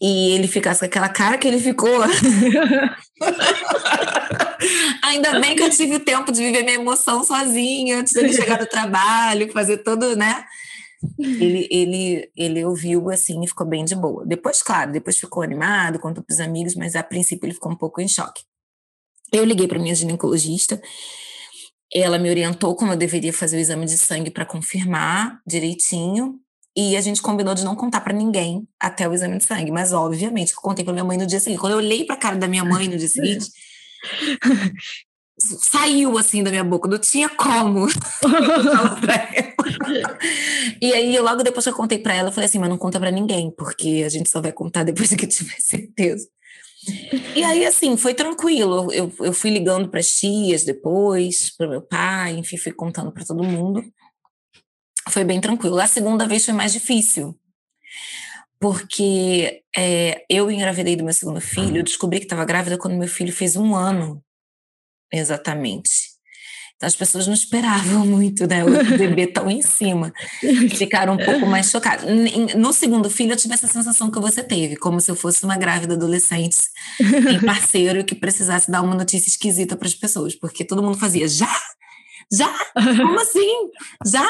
e 0.00 0.32
ele 0.32 0.48
ficasse 0.48 0.80
com 0.80 0.86
aquela 0.86 1.08
cara 1.08 1.38
que 1.38 1.48
ele 1.48 1.58
ficou. 1.60 2.02
Ainda 5.02 5.40
bem 5.40 5.54
que 5.54 5.62
eu 5.62 5.70
tive 5.70 5.96
o 5.96 6.00
tempo 6.00 6.32
de 6.32 6.42
viver 6.42 6.62
minha 6.62 6.76
emoção 6.76 7.22
sozinha, 7.22 8.00
antes 8.00 8.12
dele 8.12 8.32
chegar 8.32 8.58
do 8.58 8.66
trabalho, 8.66 9.52
fazer 9.52 9.78
todo, 9.78 10.16
né? 10.16 10.44
Ele, 11.18 11.68
ele, 11.70 12.30
ele 12.36 12.64
ouviu 12.64 13.10
assim 13.10 13.42
e 13.42 13.48
ficou 13.48 13.66
bem 13.66 13.84
de 13.84 13.94
boa. 13.94 14.24
Depois, 14.26 14.62
claro, 14.62 14.90
depois 14.92 15.18
ficou 15.18 15.42
animado, 15.42 15.98
contou 15.98 16.24
para 16.24 16.32
os 16.32 16.40
amigos, 16.40 16.74
mas 16.74 16.96
a 16.96 17.02
princípio 17.02 17.46
ele 17.46 17.54
ficou 17.54 17.70
um 17.72 17.76
pouco 17.76 18.00
em 18.00 18.08
choque. 18.08 18.42
Eu 19.32 19.44
liguei 19.44 19.68
para 19.68 19.78
minha 19.78 19.94
ginecologista, 19.94 20.80
ela 21.92 22.18
me 22.18 22.30
orientou 22.30 22.74
como 22.74 22.92
eu 22.92 22.96
deveria 22.96 23.32
fazer 23.32 23.56
o 23.56 23.60
exame 23.60 23.86
de 23.86 23.98
sangue 23.98 24.30
para 24.30 24.46
confirmar 24.46 25.40
direitinho. 25.46 26.40
E 26.76 26.96
a 26.96 27.00
gente 27.00 27.22
combinou 27.22 27.54
de 27.54 27.64
não 27.64 27.76
contar 27.76 28.00
para 28.00 28.12
ninguém 28.12 28.66
até 28.80 29.08
o 29.08 29.14
exame 29.14 29.38
de 29.38 29.44
sangue. 29.44 29.70
Mas, 29.70 29.92
obviamente, 29.92 30.52
eu 30.52 30.60
contei 30.60 30.84
para 30.84 30.92
minha 30.92 31.04
mãe 31.04 31.16
no 31.16 31.26
dia 31.26 31.38
seguinte. 31.38 31.60
Quando 31.60 31.74
eu 31.74 31.78
olhei 31.78 32.04
para 32.04 32.16
a 32.16 32.18
cara 32.18 32.36
da 32.36 32.48
minha 32.48 32.64
mãe 32.64 32.88
no 32.88 32.98
dia 32.98 33.06
seguinte, 33.06 33.46
saiu 35.38 36.18
assim 36.18 36.42
da 36.42 36.50
minha 36.50 36.64
boca, 36.64 36.88
não 36.88 36.98
tinha 36.98 37.28
como. 37.28 37.86
e 40.82 40.92
aí, 40.92 41.16
logo 41.20 41.44
depois 41.44 41.64
que 41.64 41.70
eu 41.70 41.76
contei 41.76 41.98
para 41.98 42.14
ela, 42.14 42.30
eu 42.30 42.32
falei 42.32 42.46
assim: 42.46 42.58
mas 42.58 42.68
não 42.68 42.78
conta 42.78 42.98
para 42.98 43.12
ninguém, 43.12 43.52
porque 43.56 44.02
a 44.04 44.08
gente 44.08 44.28
só 44.28 44.40
vai 44.40 44.50
contar 44.50 44.82
depois 44.82 45.14
que 45.14 45.28
tiver 45.28 45.60
certeza. 45.60 46.26
E 47.36 47.44
aí, 47.44 47.64
assim, 47.64 47.96
foi 47.96 48.14
tranquilo. 48.14 48.92
Eu, 48.92 49.12
eu 49.20 49.32
fui 49.32 49.50
ligando 49.50 49.88
para 49.88 50.00
as 50.00 50.08
tias 50.08 50.64
depois, 50.64 51.54
para 51.56 51.68
meu 51.68 51.80
pai, 51.80 52.36
enfim, 52.36 52.56
fui 52.56 52.72
contando 52.72 53.12
para 53.12 53.24
todo 53.24 53.44
mundo 53.44 53.80
foi 55.08 55.24
bem 55.24 55.40
tranquilo. 55.40 55.78
A 55.78 55.86
segunda 55.86 56.26
vez 56.26 56.44
foi 56.44 56.54
mais 56.54 56.72
difícil, 56.72 57.38
porque 58.58 59.62
é, 59.76 60.24
eu 60.28 60.50
engravidei 60.50 60.96
do 60.96 61.04
meu 61.04 61.12
segundo 61.12 61.40
filho, 61.40 61.78
eu 61.78 61.82
descobri 61.82 62.18
que 62.18 62.26
estava 62.26 62.44
grávida 62.44 62.78
quando 62.78 62.96
meu 62.96 63.08
filho 63.08 63.32
fez 63.32 63.56
um 63.56 63.74
ano, 63.74 64.22
exatamente. 65.12 66.14
Então 66.76 66.86
as 66.88 66.96
pessoas 66.96 67.26
não 67.26 67.34
esperavam 67.34 68.04
muito, 68.06 68.46
né? 68.46 68.64
O 68.64 68.98
bebê 68.98 69.26
tão 69.26 69.50
em 69.50 69.62
cima. 69.62 70.12
Ficaram 70.76 71.14
um 71.14 71.16
pouco 71.18 71.46
mais 71.46 71.70
chocadas. 71.70 72.04
No 72.56 72.72
segundo 72.72 73.08
filho, 73.08 73.32
eu 73.32 73.36
tive 73.36 73.54
essa 73.54 73.66
sensação 73.66 74.10
que 74.10 74.20
você 74.20 74.42
teve, 74.42 74.76
como 74.76 75.00
se 75.00 75.10
eu 75.10 75.16
fosse 75.16 75.44
uma 75.44 75.56
grávida 75.56 75.94
adolescente 75.94 76.58
em 77.00 77.40
parceiro 77.44 78.04
que 78.04 78.14
precisasse 78.14 78.70
dar 78.70 78.82
uma 78.82 78.94
notícia 78.94 79.28
esquisita 79.28 79.76
para 79.76 79.88
as 79.88 79.94
pessoas, 79.94 80.34
porque 80.34 80.64
todo 80.64 80.82
mundo 80.82 80.98
fazia 80.98 81.26
já, 81.28 81.60
já? 82.36 82.52
Como 82.74 83.20
assim? 83.20 83.70
Já? 84.06 84.26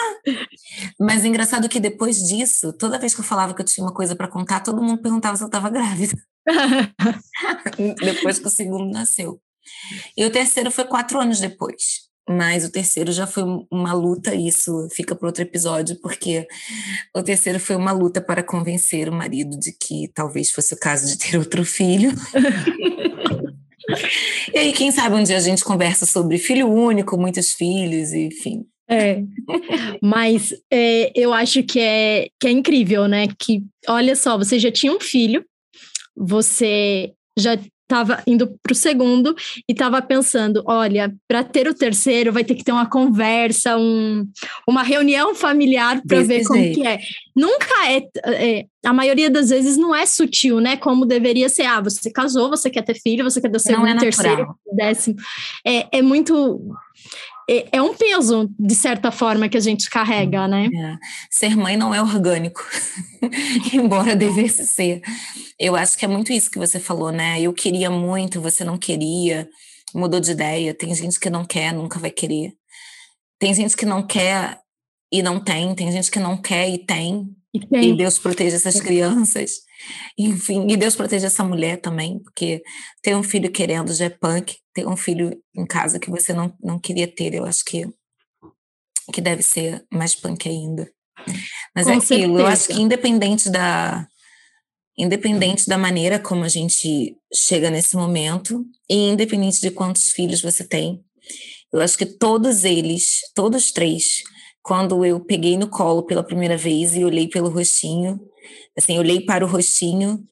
Mas 0.98 1.24
é 1.24 1.28
engraçado 1.28 1.68
que 1.68 1.80
depois 1.80 2.16
disso, 2.18 2.72
toda 2.72 2.98
vez 2.98 3.14
que 3.14 3.20
eu 3.20 3.24
falava 3.24 3.54
que 3.54 3.62
eu 3.62 3.66
tinha 3.66 3.84
uma 3.84 3.94
coisa 3.94 4.14
para 4.14 4.28
contar, 4.28 4.60
todo 4.60 4.82
mundo 4.82 5.02
perguntava 5.02 5.36
se 5.36 5.42
eu 5.42 5.46
estava 5.46 5.70
grávida. 5.70 6.14
depois 8.00 8.38
que 8.38 8.46
o 8.46 8.50
segundo 8.50 8.90
nasceu. 8.90 9.40
E 10.16 10.24
o 10.24 10.30
terceiro 10.30 10.70
foi 10.70 10.84
quatro 10.84 11.20
anos 11.20 11.40
depois. 11.40 12.04
Mas 12.28 12.64
o 12.64 12.70
terceiro 12.70 13.12
já 13.12 13.26
foi 13.26 13.42
uma 13.70 13.92
luta, 13.92 14.34
isso 14.34 14.88
fica 14.92 15.14
para 15.14 15.26
outro 15.28 15.42
episódio, 15.42 16.00
porque 16.00 16.46
o 17.14 17.22
terceiro 17.22 17.60
foi 17.60 17.76
uma 17.76 17.92
luta 17.92 18.18
para 18.18 18.42
convencer 18.42 19.10
o 19.10 19.12
marido 19.12 19.58
de 19.58 19.72
que 19.72 20.10
talvez 20.14 20.50
fosse 20.50 20.72
o 20.72 20.78
caso 20.78 21.06
de 21.06 21.18
ter 21.18 21.36
outro 21.36 21.64
filho. 21.66 22.10
E 24.52 24.58
aí, 24.58 24.72
quem 24.72 24.90
sabe 24.90 25.16
um 25.16 25.22
dia 25.22 25.36
a 25.36 25.40
gente 25.40 25.64
conversa 25.64 26.06
sobre 26.06 26.38
filho 26.38 26.68
único, 26.68 27.18
muitos 27.18 27.52
filhos, 27.52 28.12
enfim. 28.12 28.64
É, 28.88 29.22
mas 30.02 30.52
é, 30.70 31.10
eu 31.14 31.32
acho 31.32 31.62
que 31.62 31.80
é, 31.80 32.28
que 32.38 32.46
é 32.46 32.50
incrível, 32.50 33.08
né? 33.08 33.26
Que, 33.38 33.62
olha 33.88 34.14
só, 34.14 34.36
você 34.36 34.58
já 34.58 34.70
tinha 34.70 34.92
um 34.92 35.00
filho, 35.00 35.44
você 36.14 37.12
já 37.38 37.58
estava 37.84 38.22
indo 38.26 38.58
para 38.62 38.72
o 38.72 38.76
segundo 38.76 39.34
e 39.68 39.72
estava 39.72 40.00
pensando: 40.02 40.62
olha, 40.66 41.14
para 41.28 41.44
ter 41.44 41.68
o 41.68 41.74
terceiro 41.74 42.32
vai 42.32 42.44
ter 42.44 42.54
que 42.54 42.64
ter 42.64 42.72
uma 42.72 42.88
conversa, 42.88 43.76
um, 43.76 44.26
uma 44.68 44.82
reunião 44.82 45.34
familiar 45.34 46.02
para 46.06 46.22
ver 46.22 46.44
como 46.44 46.60
que 46.72 46.86
é. 46.86 46.98
Nunca 47.36 47.90
é, 47.90 48.02
é, 48.26 48.66
a 48.84 48.92
maioria 48.92 49.30
das 49.30 49.50
vezes 49.50 49.76
não 49.76 49.94
é 49.94 50.06
sutil, 50.06 50.60
né? 50.60 50.76
Como 50.76 51.06
deveria 51.06 51.48
ser. 51.48 51.64
Ah, 51.64 51.80
você 51.80 52.10
casou, 52.10 52.50
você 52.50 52.70
quer 52.70 52.82
ter 52.82 52.94
filho, 53.00 53.24
você 53.24 53.40
quer 53.40 53.50
ter 53.50 53.56
o 53.56 53.60
segundo, 53.60 53.88
é 53.88 53.96
terceiro, 53.96 54.54
décimo. 54.72 55.16
É, 55.66 55.98
é 55.98 56.02
muito 56.02 56.60
é, 57.48 57.76
é 57.76 57.82
um 57.82 57.94
peso, 57.94 58.50
de 58.58 58.74
certa 58.74 59.10
forma, 59.10 59.48
que 59.48 59.56
a 59.56 59.60
gente 59.60 59.90
carrega, 59.90 60.48
né? 60.48 60.66
É. 60.66 60.96
Ser 61.30 61.56
mãe 61.56 61.76
não 61.76 61.94
é 61.94 62.00
orgânico, 62.00 62.64
embora 63.72 64.16
devesse 64.16 64.66
ser. 64.66 65.02
Eu 65.58 65.76
acho 65.76 65.96
que 65.98 66.04
é 66.04 66.08
muito 66.08 66.32
isso 66.32 66.50
que 66.50 66.58
você 66.58 66.80
falou, 66.80 67.12
né? 67.12 67.40
Eu 67.40 67.52
queria 67.52 67.90
muito, 67.90 68.40
você 68.40 68.64
não 68.64 68.78
queria, 68.78 69.48
mudou 69.94 70.20
de 70.20 70.32
ideia. 70.32 70.74
Tem 70.74 70.94
gente 70.94 71.20
que 71.20 71.30
não 71.30 71.44
quer, 71.44 71.72
nunca 71.72 71.98
vai 71.98 72.10
querer. 72.10 72.52
Tem 73.38 73.52
gente 73.52 73.76
que 73.76 73.86
não 73.86 74.06
quer 74.06 74.58
e 75.12 75.22
não 75.22 75.38
tem, 75.38 75.74
tem 75.74 75.92
gente 75.92 76.10
que 76.10 76.18
não 76.18 76.36
quer 76.36 76.68
e 76.68 76.78
tem. 76.78 77.28
E, 77.54 77.76
e 77.76 77.96
Deus 77.96 78.18
proteja 78.18 78.56
essas 78.56 78.80
crianças. 78.80 79.60
Enfim, 80.18 80.66
e 80.68 80.76
Deus 80.76 80.96
proteja 80.96 81.28
essa 81.28 81.44
mulher 81.44 81.80
também, 81.80 82.18
porque 82.18 82.62
ter 83.00 83.14
um 83.14 83.22
filho 83.22 83.50
querendo 83.50 83.94
já 83.94 84.06
é 84.06 84.10
punk, 84.10 84.56
ter 84.74 84.86
um 84.88 84.96
filho 84.96 85.40
em 85.56 85.64
casa 85.64 86.00
que 86.00 86.10
você 86.10 86.32
não, 86.32 86.52
não 86.60 86.80
queria 86.80 87.06
ter, 87.06 87.32
eu 87.34 87.44
acho 87.44 87.64
que, 87.64 87.86
que 89.12 89.20
deve 89.20 89.42
ser 89.42 89.84
mais 89.92 90.14
punk 90.14 90.48
ainda. 90.48 90.90
Mas 91.74 91.86
Com 91.86 91.92
é 91.92 91.96
aquilo, 91.96 92.02
certeza. 92.02 92.40
eu 92.40 92.46
acho 92.46 92.66
que 92.68 92.80
independente 92.80 93.48
da, 93.48 94.08
independente 94.98 95.68
da 95.68 95.78
maneira 95.78 96.18
como 96.18 96.44
a 96.44 96.48
gente 96.48 97.16
chega 97.32 97.70
nesse 97.70 97.94
momento, 97.94 98.64
e 98.90 99.10
independente 99.10 99.60
de 99.60 99.70
quantos 99.70 100.10
filhos 100.10 100.42
você 100.42 100.64
tem, 100.64 101.04
eu 101.72 101.80
acho 101.80 101.96
que 101.96 102.06
todos 102.06 102.64
eles, 102.64 103.20
todos 103.34 103.70
três, 103.70 104.22
quando 104.64 105.04
eu 105.04 105.20
peguei 105.20 105.58
no 105.58 105.68
colo 105.68 106.02
pela 106.04 106.24
primeira 106.24 106.56
vez 106.56 106.96
e 106.96 107.04
olhei 107.04 107.28
pelo 107.28 107.50
rostinho, 107.50 108.18
assim, 108.76 108.98
olhei 108.98 109.20
para 109.20 109.44
o 109.44 109.48
rostinho, 109.48 110.26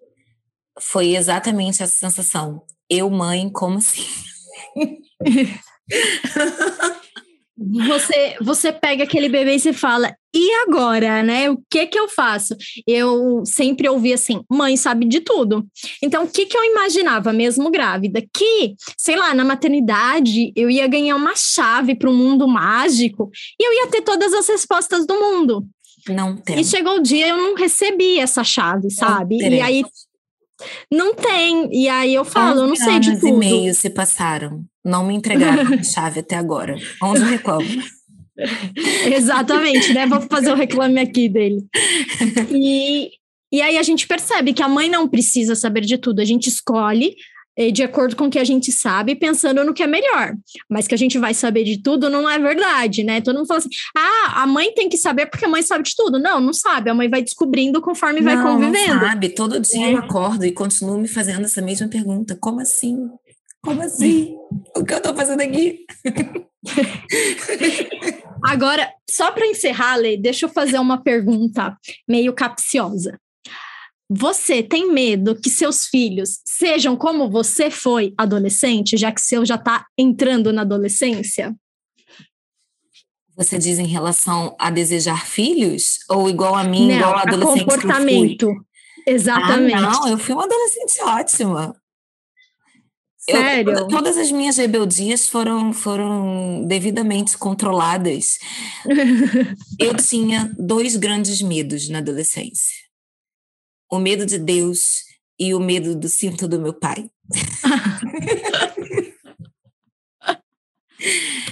foi 0.81 1.15
exatamente 1.15 1.83
essa 1.83 1.95
sensação. 1.95 2.63
Eu, 2.89 3.11
mãe, 3.11 3.51
como 3.51 3.77
assim? 3.77 4.07
você, 7.59 8.37
você 8.41 8.73
pega 8.73 9.05
aquele 9.05 9.29
bebê 9.29 9.57
e 9.57 9.61
você 9.61 9.75
fala, 9.75 10.17
e 10.35 10.53
agora, 10.67 11.23
né? 11.23 11.51
O 11.51 11.59
que 11.69 11.87
que 11.87 11.99
eu 11.99 12.09
faço? 12.09 12.57
Eu 12.87 13.43
sempre 13.45 13.89
ouvi 13.89 14.13
assim, 14.13 14.43
mãe 14.51 14.77
sabe 14.77 15.07
de 15.07 15.21
tudo. 15.21 15.67
Então, 16.03 16.25
o 16.25 16.29
que 16.29 16.47
que 16.47 16.57
eu 16.57 16.65
imaginava, 16.65 17.33
mesmo 17.33 17.71
grávida? 17.71 18.23
Que, 18.33 18.75
sei 18.97 19.17
lá, 19.17 19.35
na 19.35 19.45
maternidade 19.45 20.53
eu 20.57 20.71
ia 20.71 20.87
ganhar 20.87 21.17
uma 21.17 21.35
chave 21.37 21.95
para 21.95 22.11
um 22.11 22.17
mundo 22.17 22.49
mágico 22.49 23.31
e 23.61 23.67
eu 23.67 23.73
ia 23.73 23.91
ter 23.91 24.03
todas 24.03 24.33
as 24.33 24.49
respostas 24.49 25.07
do 25.07 25.15
mundo. 25.15 25.67
Não 26.09 26.37
tem. 26.37 26.61
E 26.61 26.65
chegou 26.65 26.97
o 26.97 27.03
dia 27.03 27.29
eu 27.29 27.37
não 27.37 27.55
recebi 27.55 28.19
essa 28.19 28.43
chave, 28.43 28.91
sabe? 28.91 29.37
E 29.37 29.61
aí 29.61 29.85
não 30.91 31.15
tem. 31.15 31.69
E 31.73 31.89
aí 31.89 32.15
eu 32.15 32.25
falo, 32.25 32.61
eu 32.61 32.67
não 32.67 32.77
sei 32.77 32.99
de 32.99 33.19
tudo. 33.19 33.29
e 33.29 33.33
meio 33.33 33.75
se 33.75 33.91
passaram. 33.91 34.65
Não 34.85 35.07
me 35.07 35.15
entregaram 35.15 35.75
a 35.75 35.83
chave 35.83 36.21
até 36.21 36.37
agora. 36.37 36.77
Onde 37.03 37.23
reclamo? 37.23 37.67
Exatamente, 39.15 39.93
né? 39.93 40.07
Vou 40.07 40.21
fazer 40.23 40.53
o 40.53 40.57
reclame 40.57 41.01
aqui 41.01 41.29
dele. 41.29 41.65
E, 42.51 43.11
e 43.53 43.61
aí 43.61 43.77
a 43.77 43.83
gente 43.83 44.07
percebe 44.07 44.53
que 44.53 44.63
a 44.63 44.69
mãe 44.69 44.89
não 44.89 45.09
precisa 45.09 45.55
saber 45.55 45.83
de 45.83 45.99
tudo. 45.99 46.21
A 46.21 46.25
gente 46.25 46.49
escolhe 46.49 47.15
eh, 47.55 47.71
de 47.71 47.83
acordo 47.83 48.17
com 48.17 48.27
o 48.27 48.31
que 48.31 48.39
a 48.39 48.45
gente 48.45 48.73
sabe, 48.73 49.15
pensando 49.15 49.63
no 49.63 49.75
que 49.75 49.83
é 49.83 49.87
melhor. 49.87 50.35
Mas 50.71 50.89
que 50.89 50.95
a 50.95 50.99
gente 50.99 51.19
vai 51.19 51.35
saber 51.35 51.65
de 51.65 51.83
tudo 51.83 52.09
não 52.09 52.29
é 52.29 52.39
verdade, 52.39 53.05
né? 53.05 53.21
Todo 53.21 53.37
mundo 53.37 53.47
fala 53.47 53.59
assim: 53.59 53.69
ah, 53.95 54.43
a 54.43 54.47
mãe 54.47 54.73
tem 54.73 54.89
que 54.89 54.97
saber 54.97 55.27
porque 55.27 55.45
a 55.45 55.49
mãe 55.49 55.63
sabe 55.63 55.85
de 55.85 55.95
tudo. 55.95 56.19
Não, 56.19 56.41
não 56.41 56.55
sabe. 56.55 56.89
A 56.89 56.95
mãe 56.95 57.11
vai 57.11 57.23
descobrindo 57.23 57.83
conforme 57.83 58.21
não, 58.21 58.35
vai 58.35 58.43
convivendo. 58.43 58.95
Não 58.95 59.01
sabe. 59.01 59.29
Todo 59.29 59.61
dia 59.61 59.87
é. 59.87 59.93
eu 59.93 59.99
acordo 59.99 60.47
e 60.47 60.53
continuo 60.53 60.99
me 60.99 61.09
fazendo 61.09 61.45
essa 61.45 61.61
mesma 61.61 61.89
pergunta: 61.89 62.37
como 62.41 62.61
assim? 62.61 63.11
Como 63.65 63.81
assim? 63.81 64.37
O 64.77 64.85
que 64.85 64.93
eu 64.93 65.01
tô 65.01 65.15
fazendo 65.15 65.41
aqui? 65.41 65.87
Agora, 68.45 68.93
só 69.09 69.31
para 69.31 69.47
encerrar, 69.47 69.97
Lê, 69.97 70.17
deixa 70.17 70.47
eu 70.47 70.51
fazer 70.51 70.79
uma 70.79 71.01
pergunta 71.01 71.79
meio 72.09 72.33
capciosa. 72.33 73.21
Você 74.11 74.63
tem 74.63 74.93
medo 74.93 75.41
que 75.41 75.49
seus 75.49 75.87
filhos 75.87 76.41
sejam 76.45 76.97
como 76.97 77.31
você 77.31 77.71
foi 77.71 78.13
adolescente, 78.19 78.97
já 78.97 79.13
que 79.13 79.21
seu 79.21 79.45
já 79.45 79.55
está 79.55 79.87
entrando 79.97 80.53
na 80.53 80.63
adolescência? 80.63 81.55
Você 83.37 83.59
diz 83.59 83.79
em 83.79 83.87
relação 83.87 84.55
a 84.59 84.71
desejar 84.71 85.25
filhos? 85.25 86.01
Ou 86.11 86.29
igual 86.29 86.55
a 86.55 86.65
mim, 86.65 86.89
não, 86.89 86.97
igual 86.97 87.15
a 87.17 87.23
adolescente 87.23 87.65
comportamento. 87.65 88.67
Exatamente. 89.07 89.75
Ah, 89.75 89.81
não, 89.81 90.09
eu 90.09 90.19
fui 90.19 90.35
uma 90.35 90.45
adolescente 90.45 91.01
ótima. 91.03 91.82
Sério? 93.29 93.73
Eu, 93.73 93.89
todas 93.89 94.17
as 94.17 94.33
minhas 94.33 94.57
rebeldias 94.57 95.29
foram, 95.29 95.73
foram 95.73 96.65
devidamente 96.67 97.39
controladas. 97.39 98.39
eu 99.79 99.95
tinha 99.97 100.53
dois 100.59 100.97
grandes 100.97 101.41
medos 101.41 101.89
na 101.89 101.99
adolescência 101.99 102.83
o 103.93 103.99
medo 103.99 104.25
de 104.25 104.39
Deus 104.39 105.05
e 105.39 105.53
o 105.55 105.61
medo 105.61 105.95
do 105.95 106.09
cinto 106.09 106.49
do 106.49 106.59
meu 106.59 106.73
pai. 106.73 107.11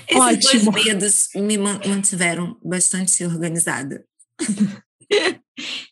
Esses 0.09 0.46
Ótimo. 0.48 0.72
dois 0.72 0.85
medos 0.87 1.28
me 1.35 1.59
mantiveram 1.59 2.59
bastante 2.64 3.22
organizada. 3.26 4.02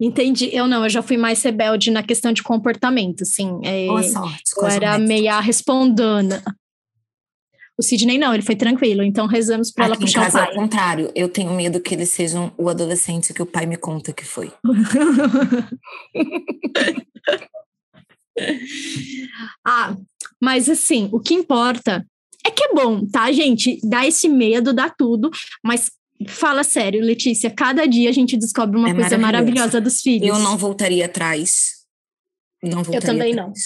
Entendi. 0.00 0.50
Eu 0.52 0.66
não, 0.66 0.84
eu 0.84 0.90
já 0.90 1.02
fui 1.02 1.16
mais 1.16 1.42
rebelde 1.42 1.90
na 1.90 2.02
questão 2.02 2.32
de 2.32 2.42
comportamento, 2.42 3.22
assim. 3.22 3.60
É, 3.64 3.86
Boa 3.86 4.02
sorte. 4.02 4.42
Eu 4.56 4.66
era 4.66 4.98
meia 4.98 5.40
respondona. 5.40 6.42
O 7.78 7.82
Sidney 7.82 8.18
não, 8.18 8.34
ele 8.34 8.42
foi 8.42 8.56
tranquilo, 8.56 9.04
então 9.04 9.26
rezamos 9.26 9.70
para 9.70 9.84
ela 9.84 9.96
puxar 9.96 10.24
casa, 10.24 10.38
o 10.38 10.40
pai. 10.40 10.50
ao 10.50 10.56
contrário, 10.60 11.12
eu 11.14 11.28
tenho 11.28 11.54
medo 11.54 11.80
que 11.80 11.94
eles 11.94 12.10
sejam 12.10 12.52
o 12.58 12.68
adolescente 12.68 13.32
que 13.32 13.40
o 13.40 13.46
pai 13.46 13.66
me 13.66 13.76
conta 13.76 14.12
que 14.12 14.24
foi. 14.24 14.50
ah, 19.64 19.96
mas 20.42 20.68
assim, 20.68 21.08
o 21.12 21.20
que 21.20 21.34
importa 21.34 22.04
é 22.44 22.50
que 22.50 22.64
é 22.64 22.74
bom, 22.74 23.06
tá, 23.06 23.30
gente? 23.30 23.78
Dá 23.84 24.04
esse 24.04 24.28
medo, 24.28 24.72
dá 24.72 24.90
tudo, 24.90 25.30
mas 25.64 25.88
fala 26.26 26.64
sério, 26.64 27.00
Letícia, 27.00 27.50
cada 27.50 27.86
dia 27.86 28.08
a 28.10 28.12
gente 28.12 28.36
descobre 28.36 28.76
uma 28.76 28.90
é 28.90 28.94
coisa 28.94 29.18
maravilhosa 29.18 29.80
dos 29.80 30.00
filhos. 30.00 30.28
Eu 30.28 30.38
não 30.38 30.56
voltaria 30.56 31.06
atrás. 31.06 31.84
Não 32.62 32.82
voltaria 32.82 32.98
Eu 32.98 33.02
também 33.02 33.32
atrás. 33.32 33.58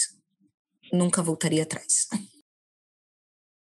não. 0.91 0.99
Nunca 0.99 1.23
voltaria 1.23 1.63
atrás. 1.63 2.07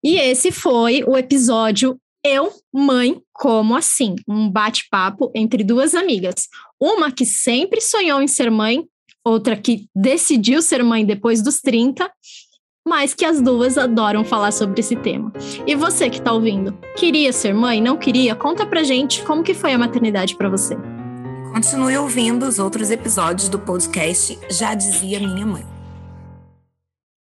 E 0.04 0.16
esse 0.16 0.50
foi 0.52 1.02
o 1.04 1.16
episódio 1.16 1.98
Eu, 2.24 2.52
Mãe, 2.72 3.20
Como 3.32 3.74
Assim? 3.74 4.16
Um 4.28 4.50
bate-papo 4.50 5.30
entre 5.34 5.64
duas 5.64 5.94
amigas. 5.94 6.48
Uma 6.80 7.10
que 7.10 7.24
sempre 7.24 7.80
sonhou 7.80 8.20
em 8.20 8.28
ser 8.28 8.50
mãe, 8.50 8.84
outra 9.24 9.56
que 9.56 9.88
decidiu 9.94 10.60
ser 10.60 10.82
mãe 10.82 11.06
depois 11.06 11.40
dos 11.42 11.60
30, 11.60 12.10
mas 12.86 13.14
que 13.14 13.24
as 13.24 13.40
duas 13.40 13.78
adoram 13.78 14.24
falar 14.24 14.52
sobre 14.52 14.80
esse 14.80 14.96
tema. 14.96 15.32
E 15.66 15.74
você 15.74 16.10
que 16.10 16.18
está 16.18 16.32
ouvindo, 16.32 16.76
queria 16.96 17.32
ser 17.32 17.54
mãe? 17.54 17.80
Não 17.80 17.96
queria? 17.96 18.34
Conta 18.34 18.66
pra 18.66 18.82
gente 18.82 19.22
como 19.22 19.42
que 19.42 19.54
foi 19.54 19.72
a 19.72 19.78
maternidade 19.78 20.36
para 20.36 20.48
você. 20.48 20.76
Continue 21.52 21.96
ouvindo 21.98 22.46
os 22.46 22.58
outros 22.58 22.90
episódios 22.90 23.48
do 23.48 23.58
podcast 23.58 24.38
Já 24.50 24.74
Dizia 24.74 25.20
Minha 25.20 25.46
Mãe. 25.46 25.81